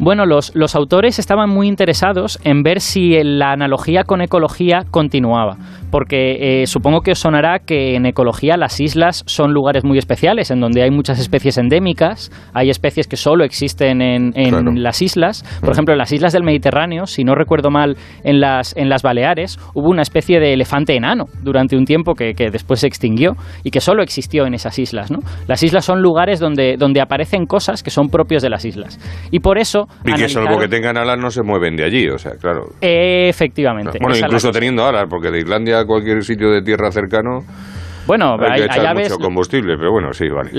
Bueno, 0.00 0.24
los, 0.24 0.54
los 0.54 0.74
autores 0.74 1.18
estaban 1.18 1.50
muy 1.50 1.68
interesados 1.68 2.38
en 2.42 2.62
ver 2.62 2.80
si 2.80 3.22
la 3.22 3.52
analogía 3.52 4.04
con 4.04 4.22
ecología 4.22 4.86
continuaba. 4.90 5.58
Porque 5.90 6.62
eh, 6.62 6.66
supongo 6.66 7.00
que 7.00 7.12
os 7.12 7.18
sonará 7.18 7.58
que 7.58 7.94
en 7.96 8.06
ecología 8.06 8.56
las 8.56 8.80
islas 8.80 9.22
son 9.26 9.52
lugares 9.52 9.84
muy 9.84 9.98
especiales, 9.98 10.50
en 10.50 10.60
donde 10.60 10.82
hay 10.82 10.90
muchas 10.90 11.18
especies 11.18 11.58
endémicas, 11.58 12.30
hay 12.54 12.70
especies 12.70 13.06
que 13.06 13.16
solo 13.16 13.44
existen 13.44 14.02
en, 14.02 14.32
en 14.34 14.82
las 14.82 15.02
islas. 15.02 15.44
Por 15.60 15.70
ejemplo, 15.70 15.92
en 15.92 15.98
las 15.98 16.12
islas 16.12 16.32
del 16.32 16.42
Mediterráneo, 16.42 17.06
si 17.06 17.24
no 17.24 17.34
recuerdo 17.34 17.70
mal, 17.70 17.96
en 18.24 18.40
las, 18.40 18.76
en 18.76 18.88
las 18.88 19.02
Baleares 19.02 19.58
hubo 19.74 19.88
una 19.88 20.02
especie 20.02 20.40
de 20.40 20.52
elefante 20.52 20.94
enano 20.94 21.24
durante 21.42 21.76
un 21.76 21.84
tiempo 21.84 22.14
que, 22.14 22.34
que 22.34 22.50
después 22.50 22.80
se 22.80 22.86
extinguió 22.86 23.32
y 23.64 23.70
que 23.70 23.80
solo 23.80 24.02
existió 24.02 24.46
en 24.46 24.54
esas 24.54 24.78
islas. 24.78 25.10
¿no? 25.10 25.18
Las 25.46 25.62
islas 25.62 25.84
son 25.84 26.00
lugares 26.02 26.40
donde, 26.40 26.76
donde 26.78 27.00
aparecen 27.00 27.46
cosas 27.46 27.82
que 27.82 27.90
son 27.90 28.08
propios 28.08 28.42
de 28.42 28.50
las 28.50 28.64
islas. 28.64 28.98
Y 29.30 29.40
por 29.40 29.58
eso... 29.58 29.86
Y 30.04 30.12
que 30.12 30.28
salvo 30.28 30.58
que 30.58 30.68
tengan 30.68 30.96
alas 30.96 31.18
no 31.18 31.30
se 31.30 31.42
mueven 31.42 31.76
de 31.76 31.84
allí, 31.84 32.08
o 32.08 32.18
sea, 32.18 32.32
claro. 32.32 32.62
Efectivamente. 32.80 33.98
Bueno, 34.00 34.16
incluso 34.16 34.50
teniendo 34.50 34.84
alas, 34.86 35.06
porque 35.08 35.30
de 35.30 35.38
Islandia 35.38 35.79
a 35.80 35.84
cualquier 35.84 36.22
sitio 36.22 36.50
de 36.50 36.62
tierra 36.62 36.90
cercano... 36.90 37.40
Bueno, 38.06 38.34
hay, 38.40 38.62
hay, 38.62 38.94
mucho 38.94 39.18
combustible, 39.18 39.76
pero 39.76 39.92
bueno, 39.92 40.12
sí, 40.12 40.26
vale. 40.28 40.50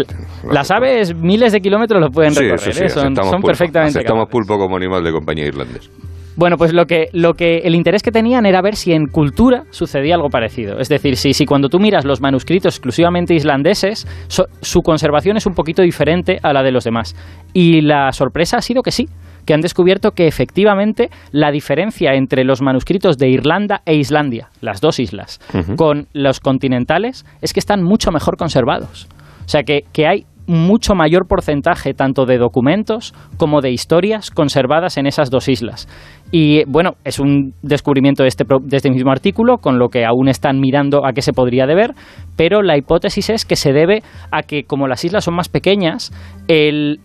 Las 0.49 0.71
aves 0.71 1.13
miles 1.13 1.51
de 1.51 1.59
kilómetros 1.59 1.99
lo 1.99 2.09
pueden 2.09 2.33
recorrer, 2.33 2.83
¿eh? 2.83 2.89
son, 2.89 3.13
son 3.15 3.41
perfectamente 3.41 3.99
Aceptamos 3.99 4.29
pulpo 4.29 4.57
como 4.57 4.77
animal 4.77 5.03
de 5.03 5.11
compañía 5.11 5.47
irlandés. 5.47 5.89
Bueno, 6.37 6.55
pues 6.55 6.73
lo 6.73 6.85
que, 6.85 7.07
lo 7.11 7.33
que 7.33 7.57
el 7.59 7.75
interés 7.75 8.03
que 8.03 8.11
tenían 8.11 8.45
era 8.45 8.61
ver 8.61 8.75
si 8.75 8.93
en 8.93 9.07
cultura 9.07 9.63
sucedía 9.71 10.15
algo 10.15 10.29
parecido. 10.29 10.79
Es 10.79 10.87
decir, 10.87 11.17
si, 11.17 11.33
si 11.33 11.45
cuando 11.45 11.67
tú 11.67 11.77
miras 11.77 12.05
los 12.05 12.21
manuscritos 12.21 12.75
exclusivamente 12.75 13.33
islandeses, 13.33 14.07
su 14.27 14.81
conservación 14.81 15.35
es 15.35 15.45
un 15.45 15.53
poquito 15.53 15.81
diferente 15.81 16.39
a 16.41 16.53
la 16.53 16.63
de 16.63 16.71
los 16.71 16.85
demás. 16.85 17.15
Y 17.53 17.81
la 17.81 18.13
sorpresa 18.13 18.57
ha 18.57 18.61
sido 18.61 18.81
que 18.81 18.91
sí, 18.91 19.07
que 19.45 19.53
han 19.53 19.61
descubierto 19.61 20.11
que 20.11 20.27
efectivamente 20.27 21.09
la 21.31 21.51
diferencia 21.51 22.13
entre 22.13 22.43
los 22.43 22.61
manuscritos 22.61 23.17
de 23.17 23.29
Irlanda 23.29 23.81
e 23.85 23.95
Islandia, 23.95 24.49
las 24.61 24.81
dos 24.81 24.99
islas, 24.99 25.39
con 25.75 26.07
los 26.13 26.39
continentales, 26.39 27.25
es 27.41 27.53
que 27.53 27.59
están 27.59 27.83
mucho 27.83 28.11
mejor 28.11 28.37
conservados. 28.37 29.07
O 29.45 29.49
sea 29.49 29.63
que, 29.63 29.81
que 29.91 30.07
hay 30.07 30.25
mucho 30.47 30.95
mayor 30.95 31.27
porcentaje 31.27 31.93
tanto 31.93 32.25
de 32.25 32.37
documentos 32.37 33.13
como 33.37 33.61
de 33.61 33.71
historias 33.71 34.31
conservadas 34.31 34.97
en 34.97 35.07
esas 35.07 35.29
dos 35.29 35.47
islas. 35.47 35.87
Y 36.31 36.63
bueno, 36.65 36.95
es 37.03 37.19
un 37.19 37.53
descubrimiento 37.61 38.23
de 38.23 38.29
este, 38.29 38.45
de 38.45 38.77
este 38.77 38.89
mismo 38.89 39.11
artículo, 39.11 39.57
con 39.57 39.79
lo 39.79 39.89
que 39.89 40.05
aún 40.05 40.29
están 40.29 40.59
mirando 40.59 41.05
a 41.05 41.13
qué 41.13 41.21
se 41.21 41.33
podría 41.33 41.65
deber, 41.65 41.93
pero 42.35 42.61
la 42.61 42.77
hipótesis 42.77 43.29
es 43.29 43.45
que 43.45 43.55
se 43.55 43.73
debe 43.73 44.01
a 44.31 44.41
que 44.43 44.63
como 44.63 44.87
las 44.87 45.03
islas 45.05 45.25
son 45.25 45.35
más 45.35 45.49
pequeñas, 45.49 46.11
el, 46.47 46.99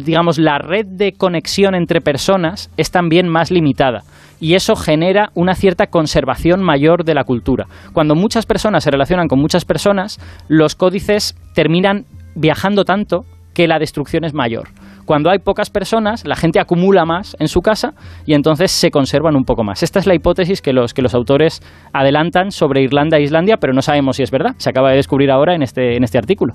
digamos, 0.00 0.38
la 0.38 0.58
red 0.58 0.86
de 0.86 1.12
conexión 1.12 1.74
entre 1.74 2.00
personas 2.00 2.70
es 2.76 2.90
también 2.90 3.28
más 3.28 3.50
limitada 3.50 4.02
y 4.40 4.54
eso 4.54 4.74
genera 4.74 5.30
una 5.34 5.54
cierta 5.54 5.86
conservación 5.86 6.62
mayor 6.62 7.04
de 7.04 7.14
la 7.14 7.24
cultura. 7.24 7.66
Cuando 7.92 8.14
muchas 8.14 8.46
personas 8.46 8.82
se 8.82 8.90
relacionan 8.90 9.28
con 9.28 9.38
muchas 9.38 9.64
personas, 9.64 10.18
los 10.48 10.74
códices 10.74 11.36
terminan 11.54 12.06
viajando 12.34 12.84
tanto 12.84 13.24
que 13.54 13.68
la 13.68 13.78
destrucción 13.78 14.24
es 14.24 14.34
mayor. 14.34 14.68
Cuando 15.12 15.28
hay 15.28 15.40
pocas 15.40 15.68
personas, 15.68 16.26
la 16.26 16.36
gente 16.36 16.58
acumula 16.58 17.04
más 17.04 17.36
en 17.38 17.46
su 17.46 17.60
casa 17.60 17.92
y 18.24 18.32
entonces 18.32 18.72
se 18.72 18.90
conservan 18.90 19.36
un 19.36 19.44
poco 19.44 19.62
más. 19.62 19.82
Esta 19.82 19.98
es 19.98 20.06
la 20.06 20.14
hipótesis 20.14 20.62
que 20.62 20.72
los, 20.72 20.94
que 20.94 21.02
los 21.02 21.12
autores 21.12 21.60
adelantan 21.92 22.50
sobre 22.50 22.80
Irlanda 22.80 23.18
e 23.18 23.22
Islandia, 23.24 23.58
pero 23.60 23.74
no 23.74 23.82
sabemos 23.82 24.16
si 24.16 24.22
es 24.22 24.30
verdad. 24.30 24.54
Se 24.56 24.70
acaba 24.70 24.88
de 24.88 24.96
descubrir 24.96 25.30
ahora 25.30 25.54
en 25.54 25.62
este, 25.62 25.98
en 25.98 26.02
este 26.02 26.16
artículo. 26.16 26.54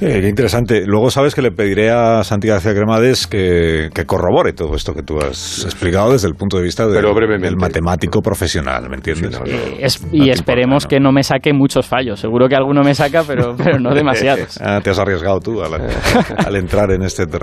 Eh, 0.00 0.20
qué 0.22 0.28
interesante. 0.30 0.86
Luego 0.86 1.10
sabes 1.10 1.34
que 1.34 1.42
le 1.42 1.50
pediré 1.50 1.90
a 1.90 2.24
Santi 2.24 2.48
García 2.48 2.72
Cremades 2.72 3.26
que, 3.26 3.90
que, 3.94 4.06
corrobore 4.06 4.54
todo 4.54 4.74
esto 4.74 4.94
que 4.94 5.02
tú 5.02 5.18
has 5.18 5.62
explicado 5.66 6.12
desde 6.12 6.28
el 6.28 6.34
punto 6.34 6.56
de 6.56 6.62
vista 6.62 6.86
del 6.86 7.56
matemático 7.56 8.22
profesional, 8.22 8.88
¿me 8.88 8.96
entiendes? 8.96 9.38
Eh, 9.44 9.86
y 10.10 10.30
esperemos 10.30 10.86
que 10.86 11.00
no 11.00 11.12
me 11.12 11.22
saque 11.22 11.52
muchos 11.52 11.86
fallos. 11.86 12.18
Seguro 12.18 12.48
que 12.48 12.56
alguno 12.56 12.82
me 12.82 12.94
saca, 12.94 13.22
pero, 13.26 13.54
pero 13.58 13.78
no 13.78 13.90
demasiados. 13.94 14.58
ah, 14.62 14.80
te 14.82 14.88
has 14.88 14.98
arriesgado 14.98 15.38
tú 15.40 15.62
al, 15.62 15.74
al 15.74 16.56
entrar 16.56 16.90
en 16.92 17.02
este 17.02 17.26
terreno. 17.26 17.41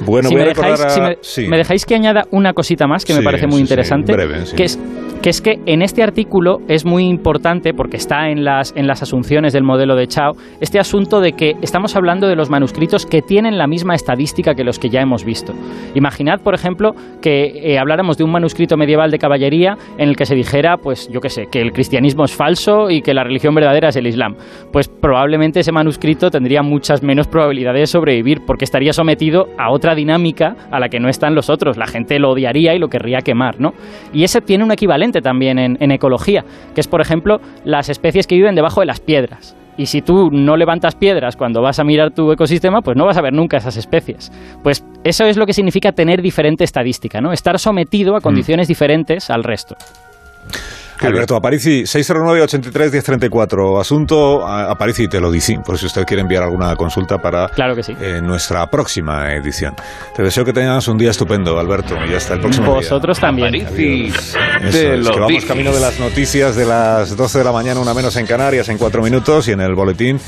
Bueno, 0.00 0.28
si, 0.28 0.34
me, 0.34 0.44
dejáis, 0.44 0.80
me, 1.48 1.56
dejáis, 1.56 1.84
que 1.84 1.94
añada 1.94 2.26
una 2.30 2.52
cosita 2.52 2.86
más 2.86 3.04
que 3.04 3.14
me 3.14 3.22
parece 3.22 3.46
muy 3.46 3.60
interesante, 3.60 4.14
que 4.56 4.64
es 4.64 4.78
que 5.22 5.30
es 5.30 5.40
que 5.40 5.58
en 5.66 5.82
este 5.82 6.02
artículo 6.02 6.58
es 6.68 6.84
muy 6.84 7.04
importante, 7.04 7.74
porque 7.74 7.96
está 7.96 8.28
en 8.30 8.44
las, 8.44 8.72
en 8.76 8.86
las 8.86 9.02
asunciones 9.02 9.52
del 9.52 9.64
modelo 9.64 9.96
de 9.96 10.06
Chao, 10.06 10.32
este 10.60 10.78
asunto 10.78 11.20
de 11.20 11.32
que 11.32 11.54
estamos 11.60 11.96
hablando 11.96 12.28
de 12.28 12.36
los 12.36 12.50
manuscritos 12.50 13.04
que 13.04 13.22
tienen 13.22 13.58
la 13.58 13.66
misma 13.66 13.94
estadística 13.94 14.54
que 14.54 14.64
los 14.64 14.78
que 14.78 14.90
ya 14.90 15.00
hemos 15.00 15.24
visto. 15.24 15.52
Imaginad, 15.94 16.40
por 16.40 16.54
ejemplo, 16.54 16.92
que 17.20 17.72
eh, 17.72 17.78
habláramos 17.78 18.16
de 18.16 18.24
un 18.24 18.30
manuscrito 18.30 18.76
medieval 18.76 19.10
de 19.10 19.18
caballería 19.18 19.76
en 19.98 20.08
el 20.08 20.16
que 20.16 20.26
se 20.26 20.34
dijera, 20.34 20.76
pues 20.76 21.08
yo 21.10 21.20
qué 21.20 21.30
sé, 21.30 21.46
que 21.50 21.60
el 21.60 21.72
cristianismo 21.72 22.24
es 22.24 22.34
falso 22.34 22.90
y 22.90 23.02
que 23.02 23.14
la 23.14 23.24
religión 23.24 23.54
verdadera 23.54 23.88
es 23.88 23.96
el 23.96 24.06
Islam. 24.06 24.36
Pues 24.72 24.88
probablemente 24.88 25.60
ese 25.60 25.72
manuscrito 25.72 26.30
tendría 26.30 26.62
muchas 26.62 27.02
menos 27.02 27.26
probabilidades 27.26 27.80
de 27.80 27.86
sobrevivir, 27.86 28.42
porque 28.46 28.64
estaría 28.64 28.92
sometido 28.92 29.46
a 29.58 29.70
otra 29.70 29.94
dinámica 29.94 30.54
a 30.70 30.78
la 30.78 30.88
que 30.88 31.00
no 31.00 31.08
están 31.08 31.34
los 31.34 31.50
otros. 31.50 31.76
La 31.76 31.86
gente 31.86 32.18
lo 32.18 32.30
odiaría 32.30 32.74
y 32.74 32.78
lo 32.78 32.88
querría 32.88 33.18
quemar, 33.18 33.60
¿no? 33.60 33.72
Y 34.12 34.24
ese 34.24 34.40
tiene 34.40 34.64
un 34.64 34.72
equivalente 34.72 35.07
también 35.12 35.58
en, 35.58 35.90
ecología, 35.90 36.44
que 36.74 36.80
es, 36.80 36.88
por 36.88 37.00
ejemplo, 37.00 37.40
las 37.64 37.88
especies 37.88 38.26
que 38.26 38.36
viven 38.36 38.54
debajo 38.54 38.80
de 38.80 38.86
las 38.86 39.00
piedras. 39.00 39.56
Y 39.76 39.86
si 39.86 40.02
tú 40.02 40.30
no 40.32 40.56
levantas 40.56 40.96
piedras 40.96 41.36
cuando 41.36 41.62
vas 41.62 41.78
a 41.78 41.84
mirar 41.84 42.10
tu 42.10 42.32
ecosistema, 42.32 42.80
pues 42.82 42.96
no 42.96 43.06
vas 43.06 43.16
a 43.16 43.22
ver 43.22 43.32
nunca 43.32 43.58
esas 43.58 43.76
especies. 43.76 44.32
Pues 44.62 44.84
eso 45.04 45.24
es 45.24 45.36
lo 45.36 45.46
que 45.46 45.52
significa 45.52 45.92
tener 45.92 46.20
diferente 46.20 46.64
estadística, 46.64 47.20
¿no? 47.20 47.32
Estar 47.32 47.58
sometido 47.58 48.16
a 48.16 48.20
condiciones 48.20 48.68
mm. 48.68 48.70
diferentes 48.70 49.30
al 49.30 49.44
resto. 49.44 49.76
Alberto 51.00 51.36
Aparici, 51.36 51.82
609-83-1034. 51.82 53.80
Asunto 53.80 54.46
Aparici 54.46 55.08
te 55.08 55.20
lo 55.20 55.30
dice, 55.30 55.58
por 55.64 55.78
si 55.78 55.86
usted 55.86 56.04
quiere 56.04 56.22
enviar 56.22 56.42
alguna 56.42 56.74
consulta 56.76 57.18
para 57.18 57.48
claro 57.48 57.74
que 57.74 57.82
sí. 57.82 57.96
Eh, 58.00 58.20
nuestra 58.22 58.66
próxima 58.66 59.32
edición. 59.32 59.74
Te 60.14 60.22
deseo 60.22 60.44
que 60.44 60.52
tengas 60.52 60.88
un 60.88 60.98
día 60.98 61.10
estupendo, 61.10 61.58
Alberto, 61.58 61.94
y 62.08 62.14
hasta 62.14 62.34
el 62.34 62.40
próximo 62.40 62.74
Vosotros 62.74 63.18
también. 63.18 63.54
Aparici, 63.66 64.12
lo 64.96 65.12
que 65.12 65.20
vamos 65.20 65.44
camino 65.44 65.72
de 65.72 65.80
las 65.80 65.98
noticias 65.98 66.56
de 66.56 66.66
las 66.66 67.16
12 67.16 67.38
de 67.38 67.44
la 67.44 67.52
mañana, 67.52 67.80
una 67.80 67.94
menos 67.94 68.16
en 68.16 68.26
Canarias, 68.26 68.68
en 68.68 68.78
cuatro 68.78 69.02
minutos, 69.02 69.48
y 69.48 69.52
en 69.52 69.60
el 69.60 69.74
boletín 69.74 70.20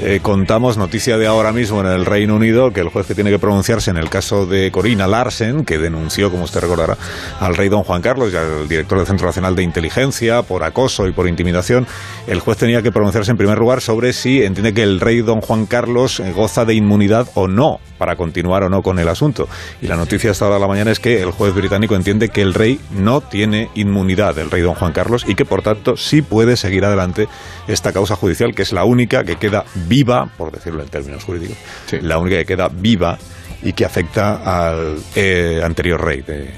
eh, 0.00 0.20
contamos 0.22 0.76
noticia 0.76 1.18
de 1.18 1.26
ahora 1.26 1.52
mismo 1.52 1.80
en 1.80 1.88
el 1.88 2.06
Reino 2.06 2.36
Unido 2.36 2.70
que 2.72 2.80
el 2.80 2.88
juez 2.88 3.06
que 3.06 3.16
tiene 3.16 3.30
que 3.30 3.38
pronunciarse 3.38 3.90
en 3.90 3.96
el 3.96 4.08
caso 4.08 4.46
de 4.46 4.70
Corina 4.70 5.08
Larsen, 5.08 5.64
que 5.64 5.78
denunció, 5.78 6.30
como 6.30 6.44
usted 6.44 6.60
recordará, 6.60 6.96
al 7.40 7.56
rey 7.56 7.68
don 7.68 7.82
Juan 7.82 8.00
Carlos 8.00 8.32
y 8.32 8.36
al 8.36 8.68
director 8.68 8.98
del 8.98 9.06
Centro 9.08 9.26
Nacional 9.26 9.56
de 9.56 9.64
Inteligencia 9.64 10.42
por 10.42 10.62
acoso 10.62 11.08
y 11.08 11.12
por 11.12 11.26
intimidación, 11.26 11.86
el 12.28 12.38
juez 12.38 12.58
tenía 12.58 12.80
que 12.80 12.92
pronunciarse 12.92 13.32
en 13.32 13.36
primer 13.36 13.58
lugar 13.58 13.80
sobre 13.80 14.12
si 14.12 14.42
entiende 14.42 14.72
que 14.72 14.84
el 14.84 15.00
rey 15.00 15.20
don 15.20 15.40
Juan 15.40 15.66
Carlos 15.66 16.22
goza 16.34 16.64
de 16.64 16.74
inmunidad 16.74 17.28
o 17.34 17.48
no 17.48 17.80
para 17.98 18.14
continuar 18.14 18.62
o 18.62 18.68
no 18.68 18.82
con 18.82 18.98
el 18.98 19.08
asunto. 19.08 19.48
Y 19.82 19.88
la 19.88 19.96
noticia 19.96 20.30
hasta 20.30 20.44
ahora 20.44 20.56
de 20.56 20.60
la 20.60 20.68
mañana 20.68 20.90
es 20.92 21.00
que 21.00 21.20
el 21.20 21.32
juez 21.32 21.52
británico 21.52 21.96
entiende 21.96 22.28
que 22.28 22.42
el 22.42 22.54
rey 22.54 22.80
no 22.92 23.20
tiene 23.20 23.68
inmunidad, 23.74 24.38
el 24.38 24.50
rey 24.50 24.62
don 24.62 24.74
Juan 24.74 24.92
Carlos, 24.92 25.24
y 25.26 25.34
que 25.34 25.44
por 25.44 25.62
tanto 25.62 25.96
sí 25.96 26.22
puede 26.22 26.56
seguir 26.56 26.84
adelante 26.84 27.28
esta 27.66 27.92
causa 27.92 28.14
judicial, 28.14 28.54
que 28.54 28.62
es 28.62 28.72
la 28.72 28.84
única 28.84 29.24
que 29.24 29.36
queda 29.36 29.64
viva, 29.88 30.30
por 30.36 30.52
decirlo 30.52 30.82
en 30.82 30.88
términos 30.88 31.24
jurídicos, 31.24 31.56
la 32.02 32.18
única 32.18 32.36
que 32.38 32.44
queda 32.44 32.68
viva 32.68 33.18
y 33.62 33.72
que 33.72 33.84
afecta 33.84 34.68
al 34.68 34.98
eh, 35.14 35.60
anterior 35.64 36.00
rey. 36.00 36.22
De, 36.22 36.50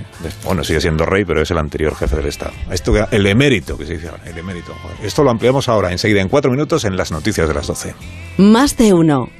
bueno, 0.44 0.62
sigue 0.64 0.80
siendo 0.80 1.06
rey, 1.06 1.24
pero 1.24 1.40
es 1.40 1.50
el 1.50 1.58
anterior 1.58 1.94
jefe 1.96 2.16
del 2.16 2.26
Estado. 2.26 2.52
Esto, 2.70 2.92
el 3.10 3.26
emérito, 3.26 3.76
que 3.78 3.86
se 3.86 3.94
dice 3.94 4.10
el 4.26 4.36
emérito. 4.36 4.74
Esto 5.02 5.22
lo 5.22 5.30
ampliamos 5.30 5.68
ahora, 5.68 5.92
enseguida, 5.92 6.20
en 6.20 6.28
cuatro 6.28 6.50
minutos, 6.50 6.84
en 6.84 6.96
las 6.96 7.10
noticias 7.10 7.48
de 7.48 7.54
las 7.54 7.66
doce. 7.66 7.94
Más 8.36 8.76
de 8.76 8.92
uno. 8.92 9.39